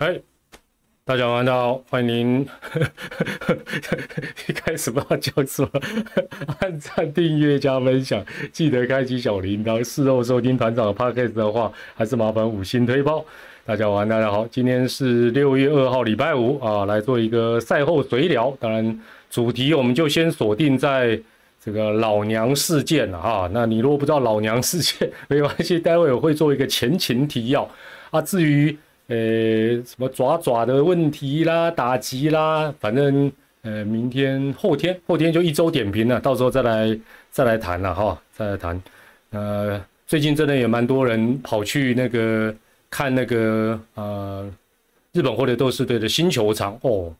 [0.00, 0.18] 哎，
[1.04, 2.48] 大家晚上好，欢迎您。
[4.48, 5.68] 一开始不知道叫什么，
[6.60, 9.84] 按赞、订阅、加分享，记得开启小铃铛。
[9.84, 13.22] 事后收听团长的 podcast 的话，还是麻烦五星推爆。
[13.66, 18.56] 大家晚，大家好，今天是六月二号，礼拜五啊，来做一个赛后随聊。
[18.58, 18.98] 当然，
[19.28, 21.20] 主题我们就先锁定在
[21.62, 23.50] 这个老娘事件了哈。
[23.52, 27.70] 那你如果不知道老娘事件，没关系，待会我会做一个前情提要
[28.10, 28.22] 啊。
[28.22, 28.74] 至于
[29.10, 29.16] 呃，
[29.84, 33.30] 什么爪爪的问题啦，打击啦，反正
[33.62, 38.80] 呃，明天、后天、后天就一周点评了，到时候再来再来谈了哈，再来谈。
[39.30, 42.54] 呃，最近真的也蛮多人跑去那个
[42.88, 44.48] 看那个呃
[45.12, 47.12] 日本或者斗士队的新球场哦，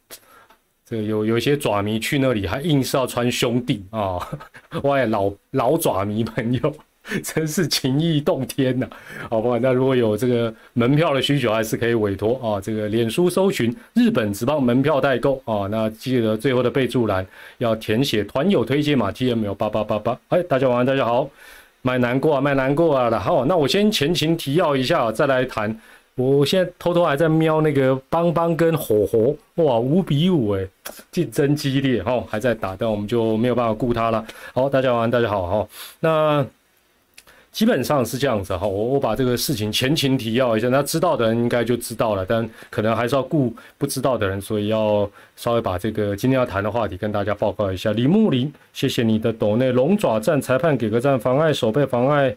[0.86, 4.16] 这个有有一些爪迷去那里还硬是要穿兄弟啊，
[4.84, 6.72] 哇，老老爪迷朋友。
[7.22, 8.86] 真是情意动天呐，
[9.28, 9.58] 好不好？
[9.58, 12.60] 那如果有这个门票的需求，还是可以委托啊。
[12.60, 17.26] 这个脸书搜寻日本直棒门票代购啊，那记得最后的备注栏
[17.58, 20.18] 要填写团友推荐码 T M L 八八八八。
[20.28, 21.28] 哎，大家晚安，大家好，
[21.82, 23.18] 卖难过啊，卖难过啊了。
[23.18, 25.76] 好，那我先前情提要一下，再来谈。
[26.16, 30.66] 我现在偷偷还在瞄那个邦邦跟火火，哇，五比五哎，
[31.10, 34.22] 竞争激烈哈，还在打，但我们就没有办法顾他了。
[34.52, 35.68] 好，大家晚安，大家好哈。
[36.00, 36.44] 那
[37.52, 47.92] 基本上是这样子哈，我我把这个事情前情提要一下，那知道的人应该就知道了，但可能还是要顾不知道的人，所以要稍微把这个今天要谈的话题跟大家报告一下。
[47.92, 52.34] 李木林，谢谢你的抖内龙爪战裁判给个赞，妨碍守备，妨碍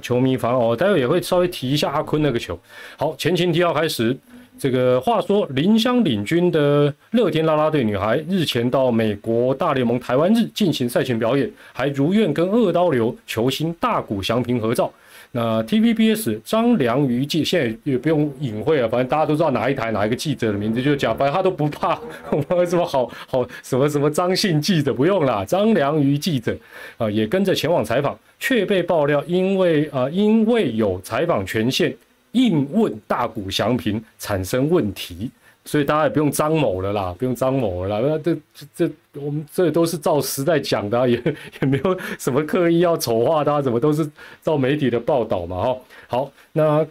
[0.00, 2.58] 球迷妨碍，我，待会也会稍微提一下阿坤那个球。
[2.96, 4.16] 好，前情提要开始。
[4.58, 14.90] 这个话说，林湘领军的乐天啦啦队女孩日前到美国大联盟台湾日进行赛前表演，还如愿跟二刀流球星大谷翔平合照。
[15.32, 21.98] 那 TVBS 张良瑜记现在也不用隐晦了，反正大家都知道哪一台哪一个记者的名字，就讲，反正他都不怕，
[22.30, 26.56] 我们什么好好什么什么张姓记者不用啦，张良瑜记者
[26.96, 31.94] 啊也跟着前往采访，却被爆料因为啊因为有采访权限。
[32.36, 35.30] 硬问大谷祥平产生问题，
[35.64, 38.06] 所以大家也不用张某了啦，不用张某了啦。
[38.06, 38.36] 那这
[38.74, 41.16] 这我们这都是照实在讲的，也
[41.60, 44.08] 也没有什么刻意要丑化他，怎么都是
[44.42, 45.76] 照媒体的报道嘛，哈。
[46.08, 46.86] 好，那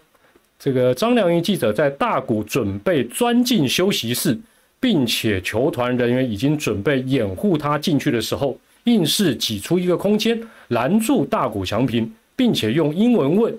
[0.57, 4.37] 这个张良云记者在大谷准备钻进休息室，
[4.79, 13.55] 并且球团人员已经准备掩护他进去的时候，硬是挤出一个空间拦住大谷祥平，并且用英文问。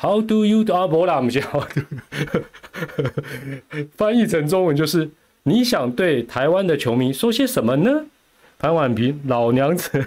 [0.00, 0.72] How do you do？
[0.72, 1.68] 阿伯啦，我们先好。
[3.96, 5.10] 翻译成中文就是：
[5.42, 8.06] 你想对台湾的球迷说些什么呢？
[8.58, 10.02] 潘婉平，老娘子，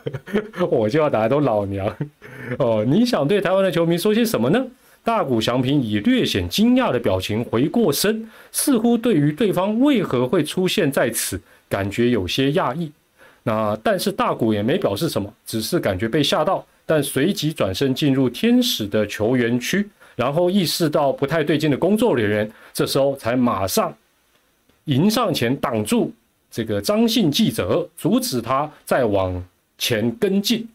[0.70, 1.96] 我就要打都老娘
[2.58, 2.84] 哦。
[2.86, 4.66] 你想对台湾的球迷说些什么呢？
[5.02, 12.92] 大谷翔平以略显惊讶的表情回过身，似乎对于对方为何会出现在此感觉有些讶异。
[13.44, 16.66] 那但是大谷也没表示什么，只是感觉被吓到。
[16.90, 23.96] 但随即转身进入天使的球员区，然后意识到不太对劲的工作人员，这时候才马上
[24.86, 26.12] 迎上前挡住
[26.50, 29.40] 这个张姓记者，阻止他再往
[29.78, 30.68] 前跟进。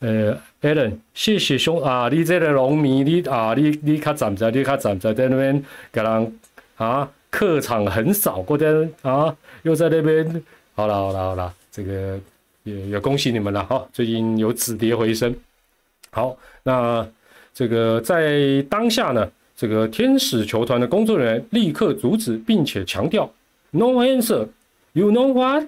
[0.00, 6.38] 呃，Allen，谢谢兄啊，你这个农民，你啊，你你卡站在，你卡站在在那边，给人
[6.76, 10.42] 啊，客场很少，过天啊，又在那边，
[10.74, 12.20] 好了好了好了，这个
[12.64, 15.34] 也也恭喜你们了哈，最近有止跌回升。
[16.16, 17.06] 好，那
[17.52, 23.30] 这个在当下呢，这个天使球团的工作人员立刻阻止，并且强调
[23.70, 24.48] ：“No answer.
[24.94, 25.64] You know what?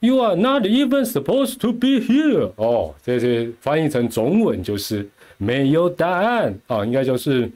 [0.00, 7.48] You are not even supposed to be here.” 哦，这些翻译成中文就是没有答案啊，应该就是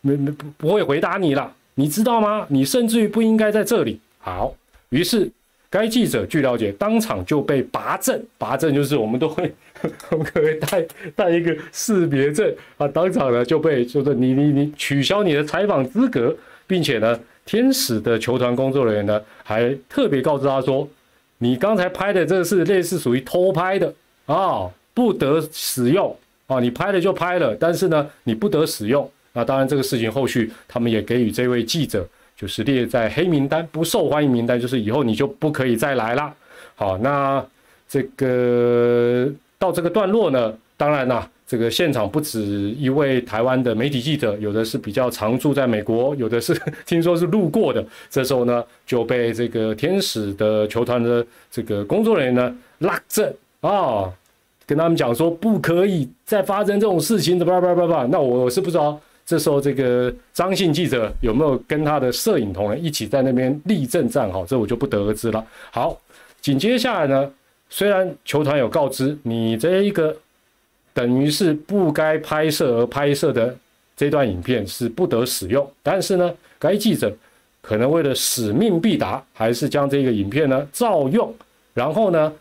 [0.00, 2.44] 没没不不会回答你了，你知道吗？
[2.48, 4.00] 你甚至于不应该在这里。
[4.18, 4.52] 好，
[4.88, 5.30] 于是。
[5.72, 9.50] 该记者据了解，当场就被拔证，拔证就是我们都会，
[10.12, 10.86] 我们可以带
[11.16, 16.36] 带一个识别证啊，当场呢就被就是你你你取消你的采访资格，
[16.66, 20.86] 并且呢，天使的球团工作人员呢还特别告知他说，
[21.38, 23.94] 你刚才拍的这个是类似属于偷拍的
[24.26, 26.14] 啊，不得使用
[26.48, 29.10] 啊，你拍了就拍了，但是呢你不得使用。
[29.32, 32.06] 那当然这个事情后续他们也给予这位记者。
[32.42, 36.34] 就是列在黑名单、不受欢迎名单，就是以后你就不可以再来了。
[36.74, 37.40] 好，那
[37.88, 39.30] 这个
[39.60, 42.40] 到这个段落呢，当然啦，这个现场不止
[42.76, 46.52] 一位台湾的媒体记者，有的是比较常住在美国，有的是
[46.84, 47.86] 听说是路过的。
[48.10, 54.12] 这时候呢，就被这个天使的球团的这个工作人员呢拉正啊，
[54.66, 58.04] 跟他们讲说不可以再发生这种事情的，叭叭叭叭。
[58.06, 59.00] 那我是不知道。
[59.24, 65.44] 这时候这个张姓记者有没有跟他的摄影同仁一起在那边立正站好，这我就不得而知了。
[65.70, 65.98] 好，
[66.40, 67.32] 紧接下来呢，
[67.70, 70.14] 虽然球团有告知你这一个
[70.92, 73.56] 等于是不该拍摄而拍摄的
[73.96, 77.14] 这段影片是不得使用，但是呢，该记者
[77.60, 81.34] 可能为了使命必达，还是将这个影片呢照用，
[81.74, 82.32] 然后呢。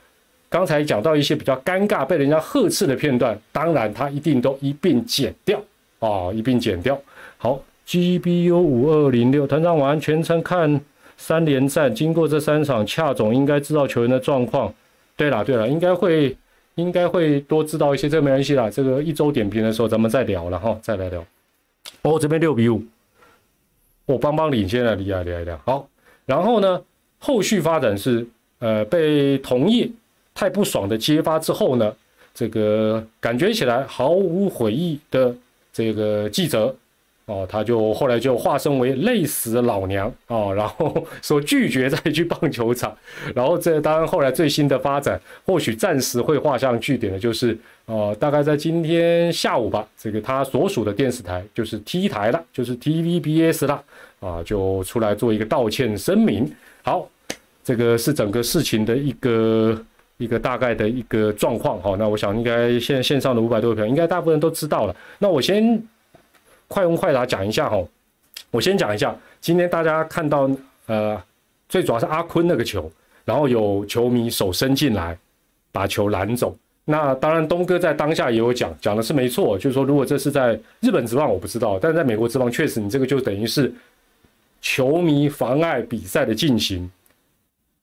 [0.51, 5.57] 刚才讲到一些比较尴尬、被人家呵斥的片段，当然他一定都一并剪掉
[6.01, 7.01] 啊，一并剪掉。
[7.37, 10.81] 好，GBU 五二零六团长晚安，全程看
[11.15, 14.71] 三连战，经过这三场，恰总应该知道球员的状况。
[15.15, 16.35] 对了对了，应该会
[16.75, 18.69] 应该会多知道一些，这没关系啦。
[18.69, 21.23] 这个一周点评的时候咱们再聊了哈，再来聊。
[22.01, 22.83] 哦，这边六比五，
[24.05, 25.57] 我邦邦领先了，厉害厉害厉害。
[25.63, 25.87] 好，
[26.25, 26.81] 然后呢，
[27.19, 28.27] 后续发展是
[28.59, 29.89] 呃被同业。
[30.33, 31.93] 太不爽的揭发之后呢，
[32.33, 35.35] 这个感觉起来毫无悔意的
[35.73, 36.75] 这个记者
[37.25, 42.93] 哦，他就后来就化身为累死老娘啊， 然后说拒绝再去棒球场。
[43.33, 53.83] 然后这当然后来最新的发展，或许暂时会画上句点的，就是呃，大概在今天下午吧，这个他所属的电视台就是 T 台了，就是 TVBS 了
[54.19, 56.51] 啊，就出来做一个道歉声明。
[56.83, 57.07] 好，
[57.63, 59.81] 这个是整个事情的一个。
[60.21, 64.95] 一个大概的一个状况哈，那我想应该现在线上的五百多个朋友应该大部分都知道了。
[65.17, 65.81] 那我先
[66.67, 67.83] 快问快答讲一下哈，
[68.51, 70.47] 我先讲一下，今天大家看到
[70.85, 71.19] 呃，
[71.67, 72.89] 最主要是阿坤那个球，
[73.25, 75.17] 然后有球迷手伸进来
[75.71, 76.55] 把球拦走。
[76.85, 83.73] 那当然东哥在当下也有讲，讲的是没错，就是说如果这是在日本职棒我不知道，但是在美国职棒确实你这个就等于是
[84.61, 86.89] 球迷妨碍比赛的进行。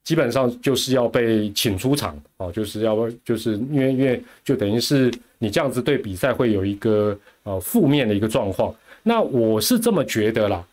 [0.05, 8.75] 基本上就是要被请出场哦，就是要就是因为因为就等于是你这样子对比赛会有一个呃负面的一个状况。
[9.03, 10.67] 那我是这么觉得啦，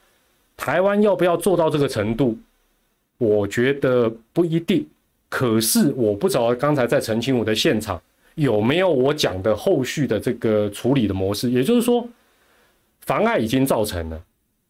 [0.55, 2.37] 台湾要不要做到这个程度？
[3.17, 4.87] 我觉得不一定。
[5.27, 8.01] 可是我不知道刚才在澄清我的现场
[8.35, 11.51] 有没有我讲的后续的这个处理的模式。
[11.51, 12.07] 也就是说，
[13.01, 14.23] 妨碍已经造成了，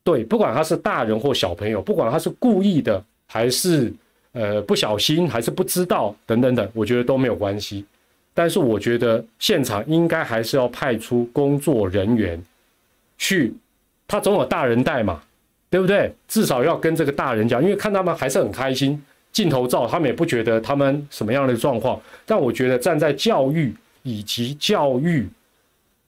[0.04, 3.94] 对，不管他是大人或小朋友，不管他是故意的还是。
[4.36, 7.86] 呃，不小心还是不知道等等等，我觉得都没有关系。
[8.34, 12.38] 但是我觉得现场应该还是要派出工作人员
[13.18, 13.54] 去，
[14.06, 15.24] 他总有大人带嘛，
[15.70, 16.14] 对不对？
[16.28, 19.02] 至少要跟这个大人讲，因为看他们还是很开心，
[19.32, 21.98] 镜头照他们也不觉得他们什么样的状况。
[22.26, 23.74] 但我觉得站在教育
[24.04, 25.26] 以及教育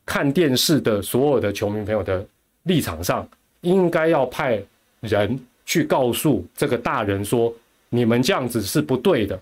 [0.04, 2.22] 看电视的所有的球迷朋友的
[2.64, 3.26] 立场上，
[3.62, 4.62] 应该要派
[5.00, 7.50] 人去告诉这个大人说。
[7.90, 9.40] 你们这样子是不对的，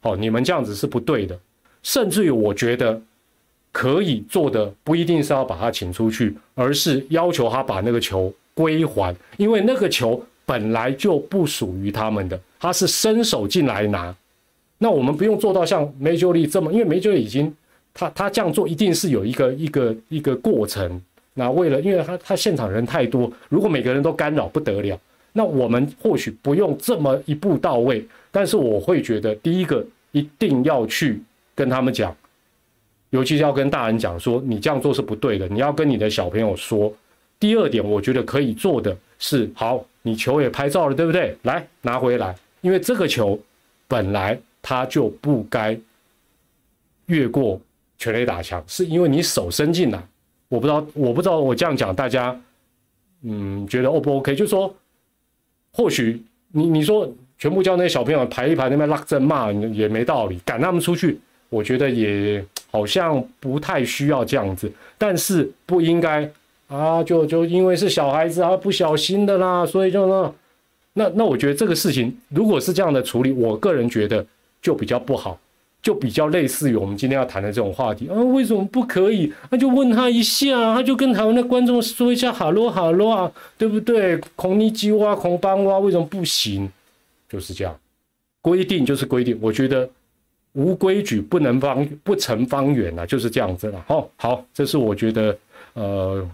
[0.00, 1.38] 好，你们这样子是不对的，
[1.82, 3.00] 甚至于我觉得
[3.72, 14.14] 可以做的不一定是要把他请出去，而是要求他把那个球归还，因为那个球本来就不属于他们的，他是伸手进来拿。
[14.78, 17.54] 那我们不用做到像梅久力这么，因为梅久利已经
[17.92, 21.00] 他他这样做一定是有一个一个一个过程。
[21.34, 24.98] 那为了，因为他他现场人太多，如果每个人都干扰不得了。
[25.38, 31.22] 那我们或许不用这么一步到位，但是我会觉得，第一个一定要去
[31.54, 32.12] 跟他们讲，
[33.10, 36.92] 尤其是要跟大人讲说，你这样做是不对的，你要跟你的小朋友说。
[37.38, 41.36] 第二点，我觉得可以做的是，好，你球也拍照了，对不对？
[41.42, 43.38] 来拿回来，因为这个球
[43.86, 45.78] 本来它就不该
[47.06, 47.60] 越过
[47.96, 50.02] 全垒打墙，是因为你手伸进来。
[50.48, 52.36] 我不知道，我不知道我这样讲，大家
[53.22, 54.34] 嗯觉得 O 不 OK？
[54.34, 54.74] 就是说。
[55.78, 56.20] 或许
[56.50, 61.18] 你你说全部叫那些小朋友排一排那边拉阵骂也没道理，赶他们出去，
[61.48, 66.28] 我觉得也好像不太需要这样子，但是不应该
[66.66, 70.34] 啊，就就因为是小孩子啊不小心的啦，所以就那
[70.94, 74.26] 那那我觉得这个事情如果是这样的处理，我个人觉得
[74.60, 75.38] 就比较不好。
[75.88, 79.32] 就比较类似于我们今天要谈的这种话题啊，为什么不可以？
[79.48, 84.20] 那就问他一下，他就跟台湾的观众说一下哈喽哈喽啊，对不对？
[84.36, 86.70] 孔尼基哇，孔邦哇，为什么不行？
[87.26, 87.74] 就是这样，
[88.42, 89.38] 规定就是规定。
[89.40, 89.88] 我觉得
[90.52, 93.82] 无规矩不能方不成方圆啊，就是这样子了。
[93.88, 95.34] 好，好，这是我觉得
[95.72, 96.30] 呃，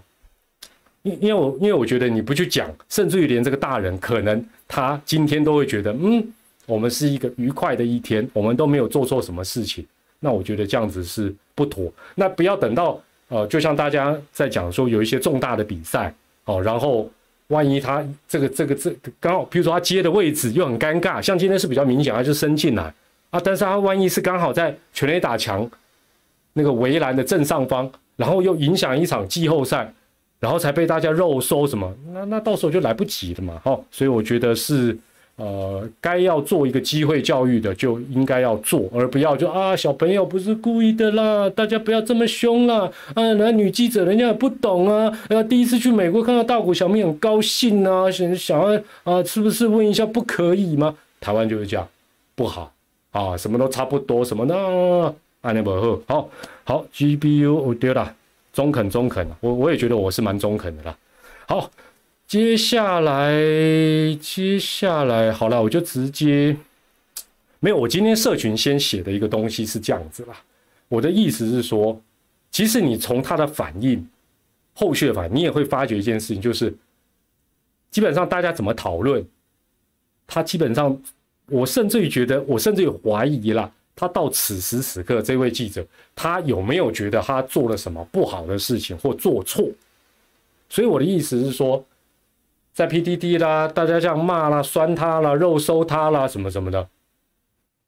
[1.02, 6.26] 因因为我因为我觉得你不去讲，甚至于连这个大人可能他今天都会觉得嗯。
[6.66, 9.84] 我们是一个愉快的一天，我们都没有做错什么事情，
[10.20, 11.92] 那我觉得这样子是不妥。
[12.14, 16.14] 那不要等到呃，就像大家在讲说有一些重大的比赛
[16.46, 17.10] 哦，然后
[17.48, 22.84] 万一他这个这个这刚好，比如说他接的位置又很尴尬，像今天是比较明显，他就伸进来
[23.30, 25.70] 啊，但是他万一是刚好在全垒打墙
[26.54, 29.92] 那个围栏的正上方，然后又影响一场季后赛，
[30.40, 31.94] 然后才被大家肉收什么？
[32.12, 33.78] 那那到时候就来不及了嘛，哈。
[33.90, 34.96] 所以我觉得是。
[35.36, 42.88] 呃，该要做一个机会教育的，就应该要做，而不要就啊，小朋友不是故意的啦，大家不要这么凶啦。
[43.14, 50.94] 啊，那女记者人家也不懂啊，呃，第一次去美国看到大谷小明很高兴啊，想想要啊，是不是问一下不可以吗？
[51.20, 51.88] 台湾就是这样，
[52.36, 52.72] 不好
[53.10, 55.14] 啊，什么都差不多，什么呢？
[55.40, 56.30] 安尼不好，好
[56.62, 58.14] 好，G B U 我丢了，
[58.52, 60.96] 中肯中肯，我我也觉得我是蛮中肯的啦，
[61.48, 61.68] 好。
[62.26, 63.32] 接下来，
[64.20, 66.56] 接下来好了，我就直接
[67.60, 67.76] 没有。
[67.76, 70.42] 我今天社群先写的一个东西是这样子啦。
[70.88, 72.00] 我的意思是说，
[72.50, 74.04] 其实你从他的反应、
[74.72, 76.74] 后续的反应，你也会发觉一件事情，就是
[77.90, 79.24] 基本上大家怎么讨论，
[80.26, 80.98] 他基本上，
[81.46, 89.68] 我甚至于觉得，我甚至于怀疑了，他到此时此刻，这位记者他有没有觉得他做了什么不好的事情或做错？
[90.70, 91.84] 所以我的意思是说。
[92.74, 96.86] 在 PDD 啦，大家这样骂啦、酸他啦、肉收他啦，什么什么的，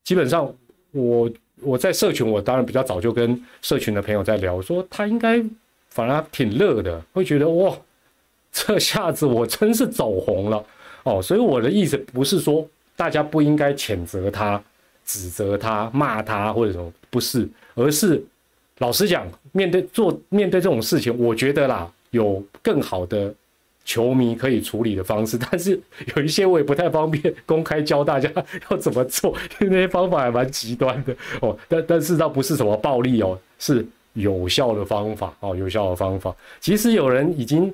[0.05, 0.55] 基本上
[0.93, 1.29] 我
[1.61, 5.45] 我在社群，我当然比较早就跟社群的朋友在聊，说他应该
[5.89, 7.77] 反而挺乐的，会觉得哇，
[8.53, 10.65] 这下子我真是走红了
[11.03, 11.21] 哦。
[11.21, 12.65] 所以我的意思不是说
[12.95, 14.63] 大家不应该谴责他、
[15.05, 18.25] 指责他、骂他或者什么，不是，而是
[18.79, 23.35] 老实讲，面对做面对这种事情，我觉得啦，有更好的。
[23.87, 25.81] 球迷可以处理的方式， 但是
[26.17, 28.29] 有一些我也不太方便公开教大家
[28.69, 31.57] 要怎么做，因为那些方法还蛮极端的哦。
[31.69, 36.35] 但但是倒不是什么暴力哦，是有效的方法哦，有效的方法。
[36.61, 37.73] 其实有人已经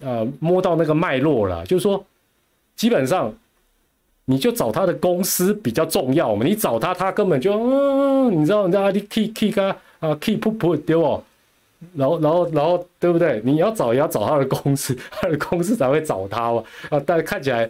[0.00, 2.02] 呃摸到那个脉络了，就是说
[2.76, 3.34] 基本上
[4.26, 11.22] 你就找他的公司比较重要嘛，你找他他根本就嗯，你知道你知道你 key key 啊啊 key put put 对不？
[11.94, 13.40] 然后，然后，然后，对不对？
[13.44, 16.64] 你要找也要找他的公司， 他的公司才会找他嘛。
[16.90, 17.68] 啊，但是看起来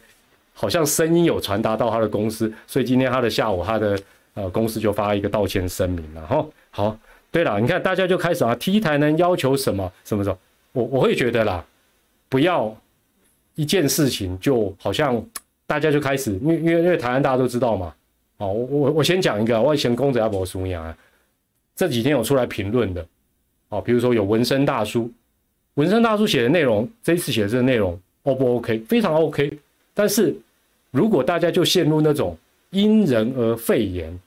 [0.52, 3.99] 好像声音有传达到他的公司，所以今天他的下午，他的
[4.35, 6.26] 呃公司就发一个道歉声明了。
[6.26, 6.97] 哈，好，
[7.31, 10.38] 对了，你看大家就开始啊，T 台能要求什么什么什么？
[10.73, 11.64] 我我会觉得啦，
[12.28, 12.75] 不要
[13.54, 15.25] 一件事情就好像
[15.66, 17.95] 大家就开始，因为因为因为台湾大家都知道嘛。
[18.38, 20.95] 哦，我我我先讲一个，我以前公子阿伯苏阳，
[21.76, 23.07] 这几天有出来评论的。
[23.73, 25.11] 哦，比如说有纹身大叔，
[25.75, 28.79] 纹身大叔写的内容，这一次写的这个内容，O 不 OK？
[28.81, 29.50] 非常 OK。
[29.95, 30.37] 但是
[30.91, 32.37] 如果大家就陷入那种
[32.69, 34.21] 因人而废言，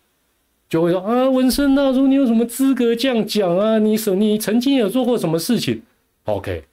[0.68, 3.78] 就会说啊，纹身大叔，你有什么资格这样讲啊？
[3.78, 5.80] 你什你曾经有做过什么事情
[6.24, 6.64] ？OK。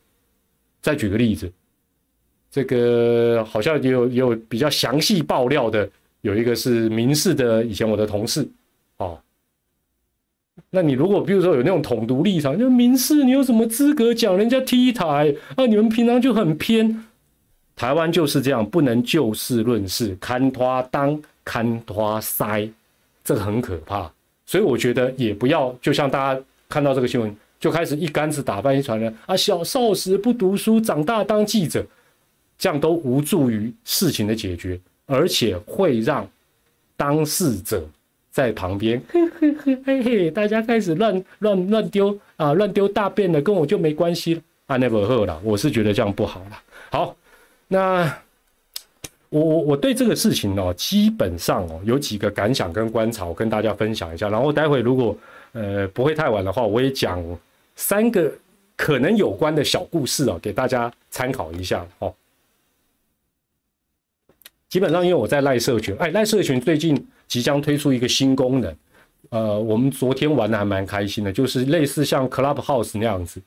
[0.81, 1.53] 再举个例子，
[2.51, 5.87] 这个好像也有也有比较详细爆料的，
[6.23, 8.49] 有一个是民事的，以前我的同事，
[10.71, 15.67] 那你如果比如说有那种统独立场，就民事，你有什么资格讲人家 T 台啊？
[15.67, 17.05] 你们平常就很偏，
[17.75, 22.69] 台湾就是这样，不能就事论事，看花当看花塞，
[23.25, 24.11] 这个很可怕。
[24.45, 31.85] 所以我觉得也不要，就像大家看到这个新闻，就开始一竿子打翻一船人啊，小少时不读书，长大当记者，
[32.59, 36.29] 这样都无助于事情的解决，而且会让
[36.97, 37.83] 当事者。
[38.33, 44.41] 在旁边， 嘿嘿嘿嘿嘿，大家开始乱乱乱丢啊，乱丢大便了，跟我就没关系了。
[44.67, 46.63] I never heard 了，我是觉得这样不好了。
[46.91, 47.15] 好，
[47.69, 48.05] 那
[49.29, 54.31] 我我我对这个事情哦，基本上哦有几个感想跟观察，我跟大家分享一下。
[54.31, 55.15] 然后待会如果
[55.53, 57.23] 呃不会太晚的话，我也讲
[57.77, 58.33] 三个
[58.77, 62.15] 可能有关的小故事哦，给大家参考一下哦。
[64.73, 67.07] 基本上因为我在赖社群，哎，赖社群最近。
[67.29, 68.77] 即将推出一个新功能，
[69.31, 73.41] 呃，我们昨天玩的还蛮开心的，就是类似像 Clubhouse 那样子，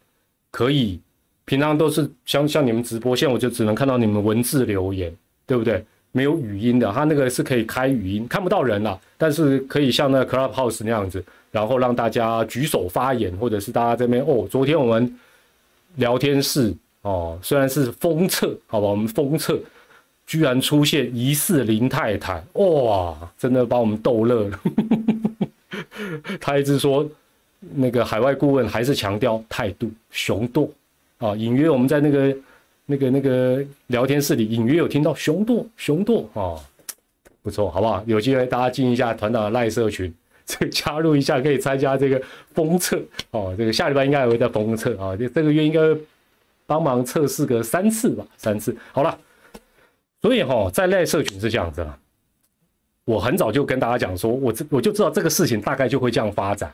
[0.49, 0.99] 可以
[1.45, 5.15] 平常都是像像你们直播，现在我就只能看到你们文字留言，
[5.45, 5.85] 对不对？
[6.11, 15.19] 没有语音的，它那个是可以开语音，看不到人了，但是可以像那 Clubhouse 那样子，然后让大家举手发言，或者是大家这边哦，昨天我们
[15.97, 19.59] 聊天室哦，虽然是封测，好吧，我们封测。
[20.25, 24.59] 居然出现疑似林太太，哇，真的把我们逗乐了。
[26.41, 27.07] 他一直说，
[27.75, 30.67] 那个海外顾问还是强调态度雄惰
[31.19, 32.37] 啊，隐约我们在那个
[32.85, 36.57] 那个那个聊天室里隐约有听到雄惰雄惰啊，
[37.43, 38.03] 不错，好不好？
[38.07, 40.11] 有机会大家进一下团长的赖社群，
[40.45, 42.19] 这 加入一下可以参加这个
[42.53, 43.53] 封测哦。
[43.55, 45.79] 这个下礼拜应该还会再封测啊，这这个月应该
[46.65, 48.75] 帮忙测试个三次吧，三次。
[48.91, 49.15] 好了。
[50.25, 51.95] 所以哈，在赖社群是这样子啊，
[53.05, 56.73] 我很早就跟大家讲说，我这我就知道这个事情大概就会这样发展，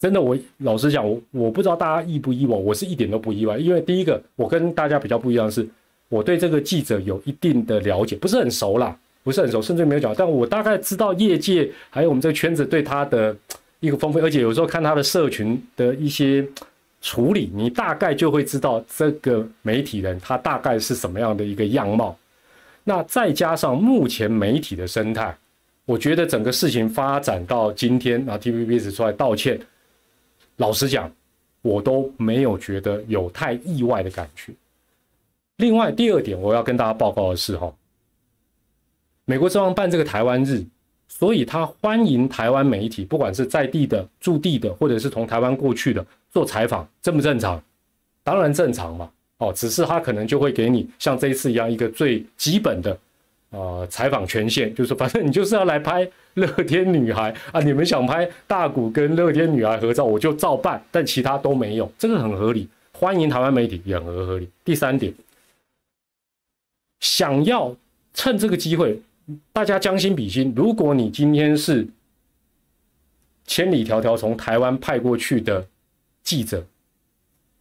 [0.00, 5.68] 真的，我老实讲，我我不知道大家意不意外，我是一点都不意外，因为第一个，我跟大家比较不一样的是，
[6.08, 13.36] 我对这个记者有一定的了解，不是很熟啦，不是很熟，甚至没有讲，但我大概知道业界还有我们这个圈子对他的
[13.80, 16.42] 一个丰富，而且有时候看他的社群的一些
[17.02, 22.16] 处理，你大概就会知道这个媒体人他大概是什么样的一个样貌。
[22.84, 25.36] 那再加上目前媒体的生态，
[25.84, 29.60] 我觉得整个事情发展到今天啊，TVBS 出来道歉，
[30.56, 31.10] 老实讲，
[31.62, 34.52] 我都没有觉得有太意外的感觉。
[35.58, 37.72] 另外第二点，我要跟大家报告的是哈，
[39.26, 40.64] 美国正方办这个台湾日，
[41.06, 47.62] 所以他欢迎台湾媒体，不管是在地的、驻地的，或者是从台湾过去的做采访，正不正常？
[48.24, 49.08] 当然正常嘛。
[49.42, 52.96] 哦，只是他可能就会给你像这一次一样一个最基本的，
[53.50, 64.48] 呃，采访权限，就是反正你就是要来拍乐天女孩啊，你们想拍大谷跟乐天女孩合照，我就照办，但其他都没有，这个很合理，欢迎台湾媒体也很合理。
[64.64, 65.12] 第三点，
[67.00, 67.74] 想要
[68.14, 69.02] 趁这个机会，
[69.52, 71.84] 大家将心比心，如果你今天是
[73.44, 75.66] 千里迢迢从台湾派过去的
[76.22, 76.64] 记者。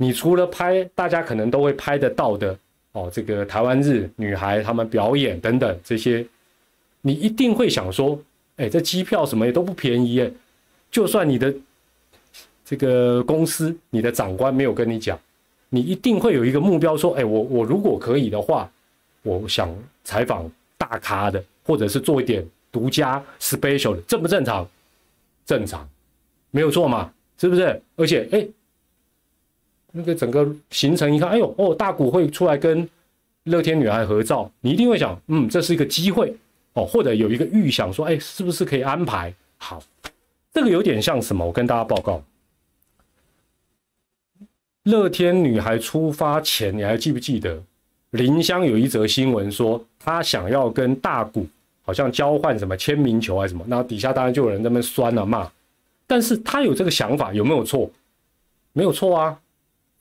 [0.02, 2.58] 你除了拍大家可能都会拍得到的
[2.94, 6.26] 哦，这个台湾日女孩她们表演等等这些，
[7.02, 8.20] 你一定会想说，
[8.56, 10.32] 哎，这机票什么也都不便宜哎，
[10.90, 11.54] 就算你的
[12.66, 15.16] 这个公司、你的长官没有跟你讲，
[15.70, 18.68] 你一定会有一个目标，说，哎，我我如果可以的话，
[19.22, 19.72] 我想
[20.04, 24.68] 采访大咖的，或者是做一点独家 special 的，正不正常？
[25.46, 25.88] 正常，
[26.50, 27.80] 没有错嘛，是不是？
[27.96, 28.48] 而且，哎。
[29.92, 32.88] 那个整个行程一看，哎呦哦，大股会出来跟
[33.44, 36.36] 乐天女孩合照，你一定会想，嗯，这是一个机会
[36.74, 39.82] 哦，或者有一个预想说，哎，是不是可以安排好？
[40.54, 41.46] 这个有点像什么？
[41.46, 42.22] 我跟大家报告，
[44.84, 47.62] 乐天女孩出发前，你还记不记得
[48.12, 51.48] 林香有一则新闻说，她想要跟大股
[51.84, 53.64] 好像交换什么签名球还是什么？
[53.68, 55.50] 那底下当然就有人在那边酸了骂，
[56.06, 57.90] 但是他有这个想法有没有错？
[58.74, 59.40] 没有错啊。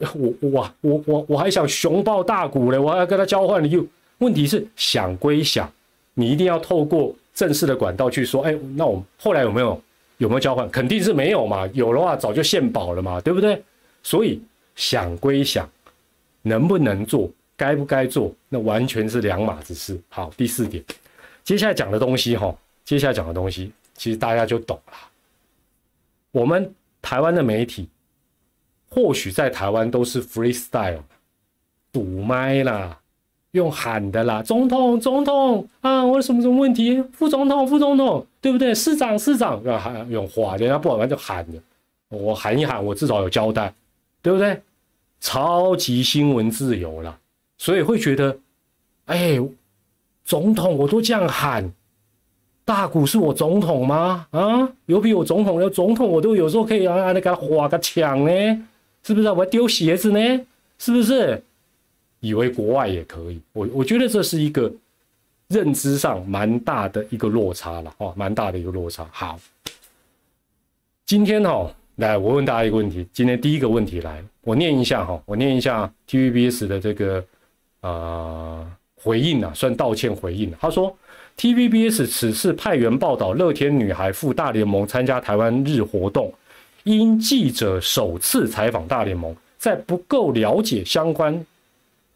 [0.40, 3.86] 我哇，我我我还想熊抱大股嘞，我还要跟他交换礼物。
[4.18, 5.70] 问题是想归想，
[6.14, 8.42] 你一定要透过正式的管道去说。
[8.42, 9.78] 哎，那我后来有没有
[10.16, 10.68] 有没有交换？
[10.70, 11.66] 肯定是没有嘛。
[11.74, 13.62] 有的话早就献宝了嘛，对不对？
[14.02, 14.42] 所以
[14.74, 15.68] 想归想，
[16.40, 20.00] 能不能做，该不该做，那完全是两码子事。
[20.08, 20.82] 好，第四点，
[21.44, 22.54] 接下来讲的东西哈，
[22.86, 24.94] 接下来讲的东西，其实大家就懂了。
[26.32, 27.86] 我们台湾的媒体。
[28.90, 30.98] 或许在台湾都是 freestyle，
[31.92, 32.98] 堵麦啦，
[33.52, 37.00] 用喊的啦，总统总统啊，我有什么什么问题？
[37.12, 38.74] 副总统副总统，对不对？
[38.74, 41.58] 市长市长要喊用话，人家不好玩就喊的，
[42.08, 43.72] 我喊一喊，我至少有交代，
[44.22, 44.60] 对不对？
[45.20, 47.18] 超级新闻自由了，
[47.58, 48.38] 所以会觉得，
[49.06, 49.38] 哎，
[50.24, 51.72] 总统我都这样喊，
[52.64, 54.26] 大股是我总统吗？
[54.30, 58.66] 啊，有比我总统要总统，我都有时候可以啊，那个划个抢呢。
[59.02, 60.40] 是不是我要丢鞋子呢？
[60.78, 61.42] 是不是？
[62.20, 63.40] 以为国外也可以？
[63.54, 64.70] 我我觉得这是一个
[65.48, 69.08] 认知上蛮大的一个落差了哦，蛮大的一个落差。
[69.10, 69.40] 好，
[71.06, 73.06] 今天哈，来我问大家一个问题。
[73.12, 77.24] 今天第一个问题来，我念一下哈，我念一下 TVBS 的这个
[77.80, 80.52] 啊回应啊，算道歉回应。
[80.60, 80.94] 他说
[81.38, 86.32] ，TVBS 此次派员报道乐天女孩赴大联盟参加台湾日活动。
[86.84, 91.44] 因记者首次采访大联盟，在不够了解相关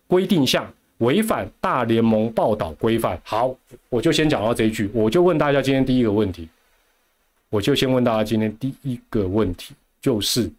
[0.07, 3.21] 规定下，违反大联盟报道规范。
[3.25, 3.55] 好，
[3.89, 6.49] 我就先讲到这一句，我就问大家今天第一个问题，
[7.51, 10.51] 我就先问大家今天第一个问题，就是，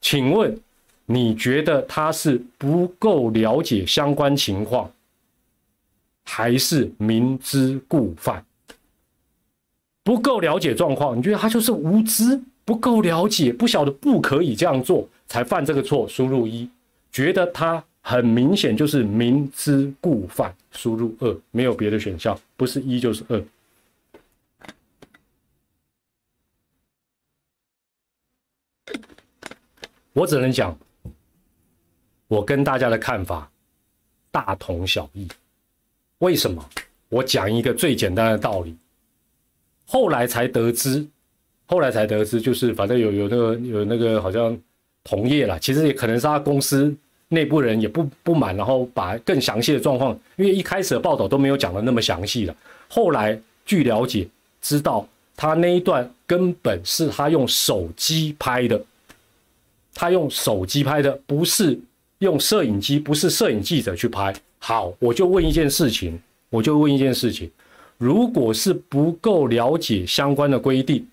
[0.00, 0.58] 请问
[1.04, 4.90] 你觉得他是不够了解相关情况，
[6.24, 8.44] 还是明知故犯？
[10.02, 12.40] 不够了解状况，你觉得他就是无知？
[12.70, 16.06] 不够了解，不晓得不可以这样做，才犯这个错。
[16.06, 16.70] 输入一，
[17.10, 20.54] 觉得他很明显就是明知故犯。
[20.70, 23.44] 输入二，没有别的选项，不是一就是二。
[30.12, 30.78] 我只能讲，
[32.28, 33.50] 我跟大家的看法
[34.30, 35.26] 大同小异。
[36.18, 36.64] 为什么？
[37.08, 38.76] 我讲一个最简单的道理，
[39.86, 41.04] 后来才得知。
[41.70, 44.58] 后来才得知，就是反正有有那个有那个好像
[45.04, 46.92] 同业啦，其实也可能是他公司
[47.28, 52.56] 内部人也不不满，然后把更详细的状况，因为一开始的报道都没有讲的那么详细了。
[52.88, 54.26] 后来据了解，
[54.60, 55.06] 知道
[55.36, 58.84] 他那一段根本是他用手机拍的，
[59.94, 61.78] 他用手机拍的，不是
[62.18, 64.34] 用摄影机，不是摄影记者去拍。
[64.58, 67.48] 好，我就问一件事情，我就问一件事情，
[67.96, 71.06] 如果是不够了解相关的规定，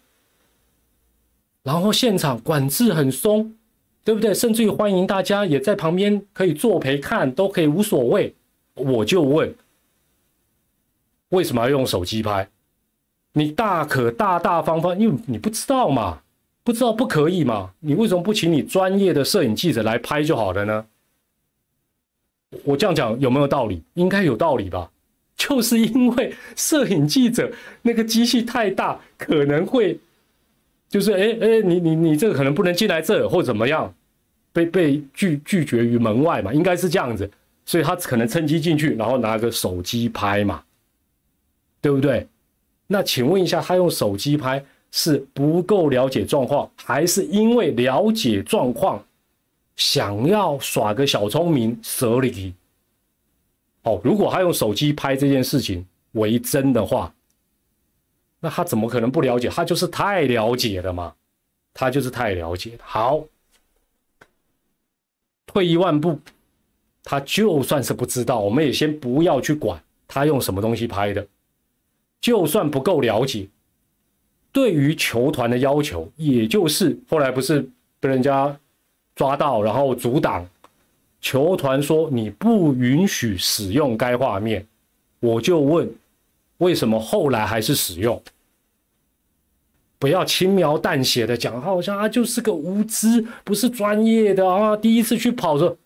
[1.67, 3.53] 然后现场管制很松，
[4.01, 4.33] 对不对？
[4.33, 8.33] 甚至于欢迎大家也在旁边可以作陪看，都可以无所谓。
[8.75, 9.53] 我就问，
[11.27, 12.47] 为什么要用手机拍？
[13.33, 16.21] 你大可大大方方，因为你不知道嘛，
[16.63, 17.73] 不知道不可以嘛？
[17.81, 20.85] 你为什么不请你专业的摄影记者来拍就好了呢？
[22.63, 23.83] 我这样讲有没有道理？
[23.95, 24.89] 应该有道理吧？
[25.35, 27.51] 就是因为摄影记者
[27.81, 29.99] 那个机器太大，可能会
[30.89, 33.93] 就是哎哎，你你你这个可能不能进来这，或怎么样，
[34.53, 36.53] 被被拒拒绝于门外嘛？
[36.53, 37.29] 应该是这样子，
[37.65, 40.63] 所以他可能趁机进去，然后拿个手机拍嘛，
[41.81, 42.27] 对不对？
[42.87, 49.03] 那请问一下，他用手机拍是不够了解状况，还是因为了解状况？
[49.75, 52.53] 想要耍个小聪明，舍里。
[53.83, 57.13] 哦，如果他用手机拍这件事情为真的话，
[58.47, 59.49] 那他怎么可能不了解？
[59.49, 61.13] 他就是太了解了嘛，
[61.73, 62.79] 他就是太了解。
[62.81, 63.21] 好，
[65.45, 66.17] 退一万步，
[67.03, 71.27] 他就算是不知道，我们也先不要去管他用什么东西拍的。
[72.21, 73.49] 就算不够了解，
[74.53, 78.57] 对于球团的要求，也就是后来不是被人家。
[79.17, 80.47] 抓到，然后阻挡，
[81.19, 84.63] 球团说你不允许使用该画面，
[85.19, 85.91] 我就问，
[86.59, 88.21] 为什么后来还是使用？
[89.99, 95.77] 不要轻描淡写的讲，好像他就是个无知，不是专业的啊，第一次去跑的，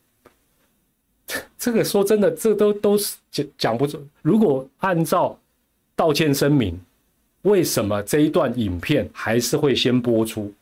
[1.58, 4.02] 这个说真的，这都都是讲讲不准。
[4.22, 5.40] 如果按照
[5.96, 6.80] 道歉声明，
[7.44, 10.54] 为什么这一段影片还是会先播出？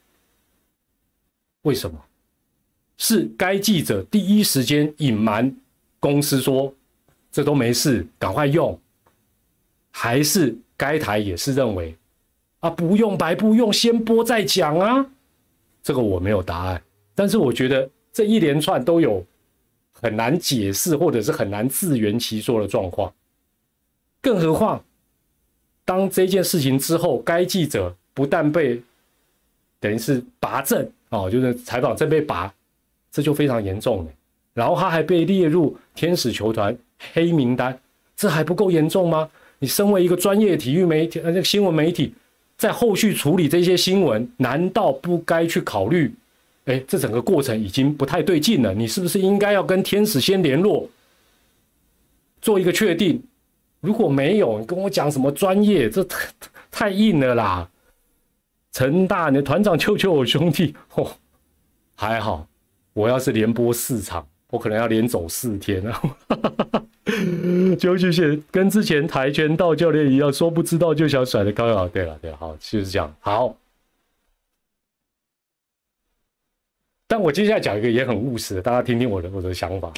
[1.63, 1.99] 为什么？
[2.97, 5.55] 是该记者第一时间隐瞒
[6.01, 6.73] 公司说
[7.31, 8.77] 这都没事，赶快用，
[9.89, 11.95] 还是该台也是认为
[12.59, 15.05] 啊不用白不用，先播再讲啊？
[15.81, 16.81] 这个我没有答案，
[17.15, 19.25] 但是我觉得这一连串都有
[19.91, 23.13] 很难解释或者是很难自圆其说的状况，
[24.21, 24.83] 更何况
[25.85, 28.81] 当这件事情之后，该记者不但被
[29.79, 32.53] 等于是拔证哦，就是采访证被拔。
[33.11, 34.11] 这就非常严重了，
[34.53, 36.77] 然后他还被列入天使球团
[37.11, 37.75] 黑名单，
[38.15, 39.27] 这还不够严重吗？
[39.57, 42.13] 你身为一个专业体育媒体，呃，那个新闻媒体，
[42.59, 46.13] 在后续处理这些新闻，难道不该去考虑？
[46.65, 50.89] 哎，这整个过程已经不太对劲了，你是不是应该要跟天使先联络，
[52.41, 53.23] 做一个确定？
[53.79, 56.27] 如果没有，你跟我讲什么专业，这太
[56.69, 57.69] 太硬了啦！
[58.73, 61.15] 陈大，你团长救救我兄弟哦，
[61.95, 62.45] 还好。
[62.91, 66.01] 我要是连播四场，我可能要连走四天啊！
[67.79, 71.87] 就谢谢，跟之前跆拳道教练一样，说不知道就想甩的刚好。
[71.87, 73.13] 对了，对了，好，就是这样。
[73.19, 73.55] 好，
[77.07, 79.91] 但我接下来讲一个也很务实的，大家听听我的我的想法。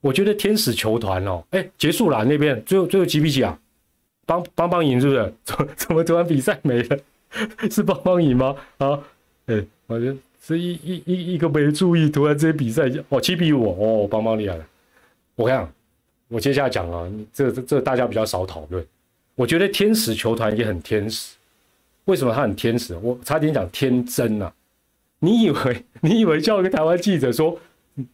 [0.00, 3.58] 我觉得天使球团哦，哎，结束了那边，最后最后几比几啊？
[4.24, 5.34] 帮帮帮赢是不是？
[5.44, 6.98] 怎么怎么突然比赛没了？
[7.70, 8.54] 是帮帮赢吗？
[8.78, 8.98] 啊，
[9.46, 10.16] 哎，我觉得。
[10.46, 14.64] 这一一一一个没注意，突然这些比赛哦七比五哦，邦邦厉害了。
[15.34, 15.68] 我看，
[16.28, 18.86] 我接下来讲啊，这这这大家比较少讨论。
[19.34, 21.34] 我觉得天使球团也很天使，
[22.04, 22.96] 为什么他很天使？
[23.02, 24.52] 我差点讲天真啊！
[25.18, 27.58] 你以为你以为叫一个台湾记者说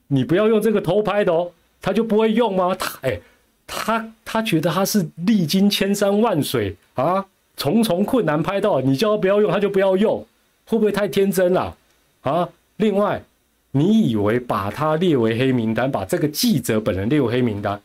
[0.07, 2.75] 你不要用这个偷拍的哦，他就不会用吗？
[2.75, 3.21] 他哎，
[3.67, 7.27] 他他觉得他是历经千山万水啊，
[7.59, 10.27] 重重困难拍到，你叫他不要用，他就不要用，
[10.65, 11.77] 会不会太天真了？
[12.23, 13.23] 啊另外，
[13.71, 17.81] 你以为把他列为黑名单，把这个记者本人列为黑名单，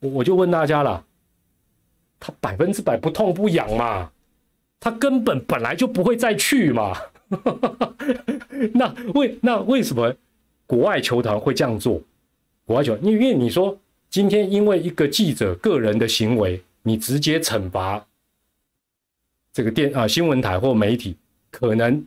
[0.00, 1.04] 我我就问大家了，
[2.18, 4.10] 他百分之百不痛不痒嘛？
[4.80, 6.96] 他根本本来就不会再去嘛？
[8.74, 10.14] 那为那为什么
[10.66, 12.00] 国外球团会这样做？
[12.64, 18.06] 国外球，因为你说今天因为一个记者个人的行为，你直接惩罚
[19.52, 21.16] 这个电啊新闻台或媒体，
[21.50, 22.06] 可能。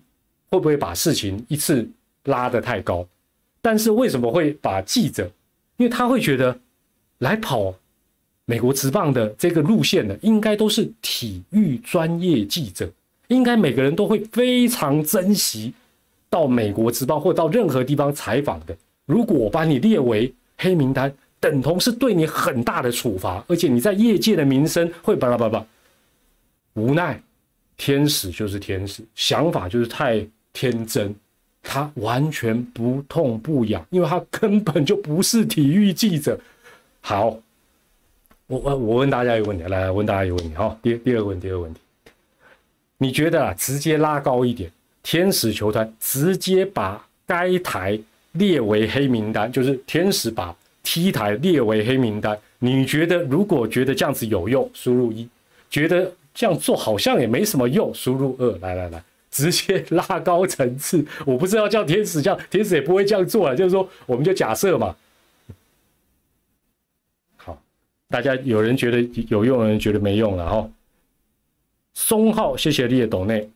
[0.51, 1.89] 会不会把事情一次
[2.25, 3.07] 拉得太高？
[3.61, 5.23] 但是为什么会把记者？
[5.77, 6.55] 因为他会觉得
[7.19, 7.73] 来跑
[8.45, 12.89] 美国职棒的这个路线的，应该都是体育专业记者，
[13.29, 15.73] 应该每个人都会非常珍惜
[16.29, 18.75] 到美国职棒或到任何地方采访的。
[19.05, 25.65] 如果我把你列为黑名单，等同是对你很大的处罚，而且你在业界的名声会巴拉巴拉。
[26.73, 27.21] 无奈，
[27.77, 30.27] 天使就是天使，想法就是太。
[30.53, 31.15] 天真，
[31.63, 36.39] 他完全不痛不痒，因为他根本就不是体育记者。
[37.01, 37.37] 好，
[38.47, 40.77] 我我我问大家一个问题，来问大家一个问题哈。
[40.81, 41.79] 第第二个问题，第二个问题，
[42.97, 47.99] 你觉得啊，直接拉高一点，天使球团直接把该台
[48.33, 55.27] 列为黑名单，就是天使把 T 台列为黑名单，你觉得如果觉得这样子有用，输入一；
[55.69, 58.57] 觉得这样做好像也没什么用，输入二。
[58.57, 59.03] 来来来。
[59.31, 63.55] 直接拉高层次， 我不知道叫天使，叫天使也不会这样做啊。
[63.55, 64.95] 就是说，我们就假设嘛。
[67.37, 67.59] 好，
[68.09, 70.69] 大家有人觉得有用，有人觉得没用了哈。
[71.93, 73.49] 松浩，谢谢列董内。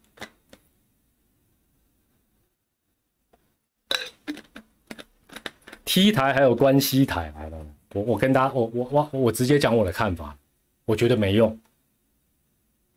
[5.83, 10.38] T 台还有关西台来了，我我跟大家，我我我我直接讲我的看法，
[10.85, 11.57] 我觉得没用。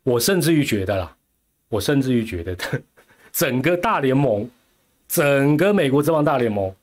[0.05, 1.17] 我甚至于觉得啦。
[1.69, 2.57] 我甚至于觉得，
[3.33, 4.49] 整个大联盟，
[5.07, 6.75] 整个美国这帮大联盟，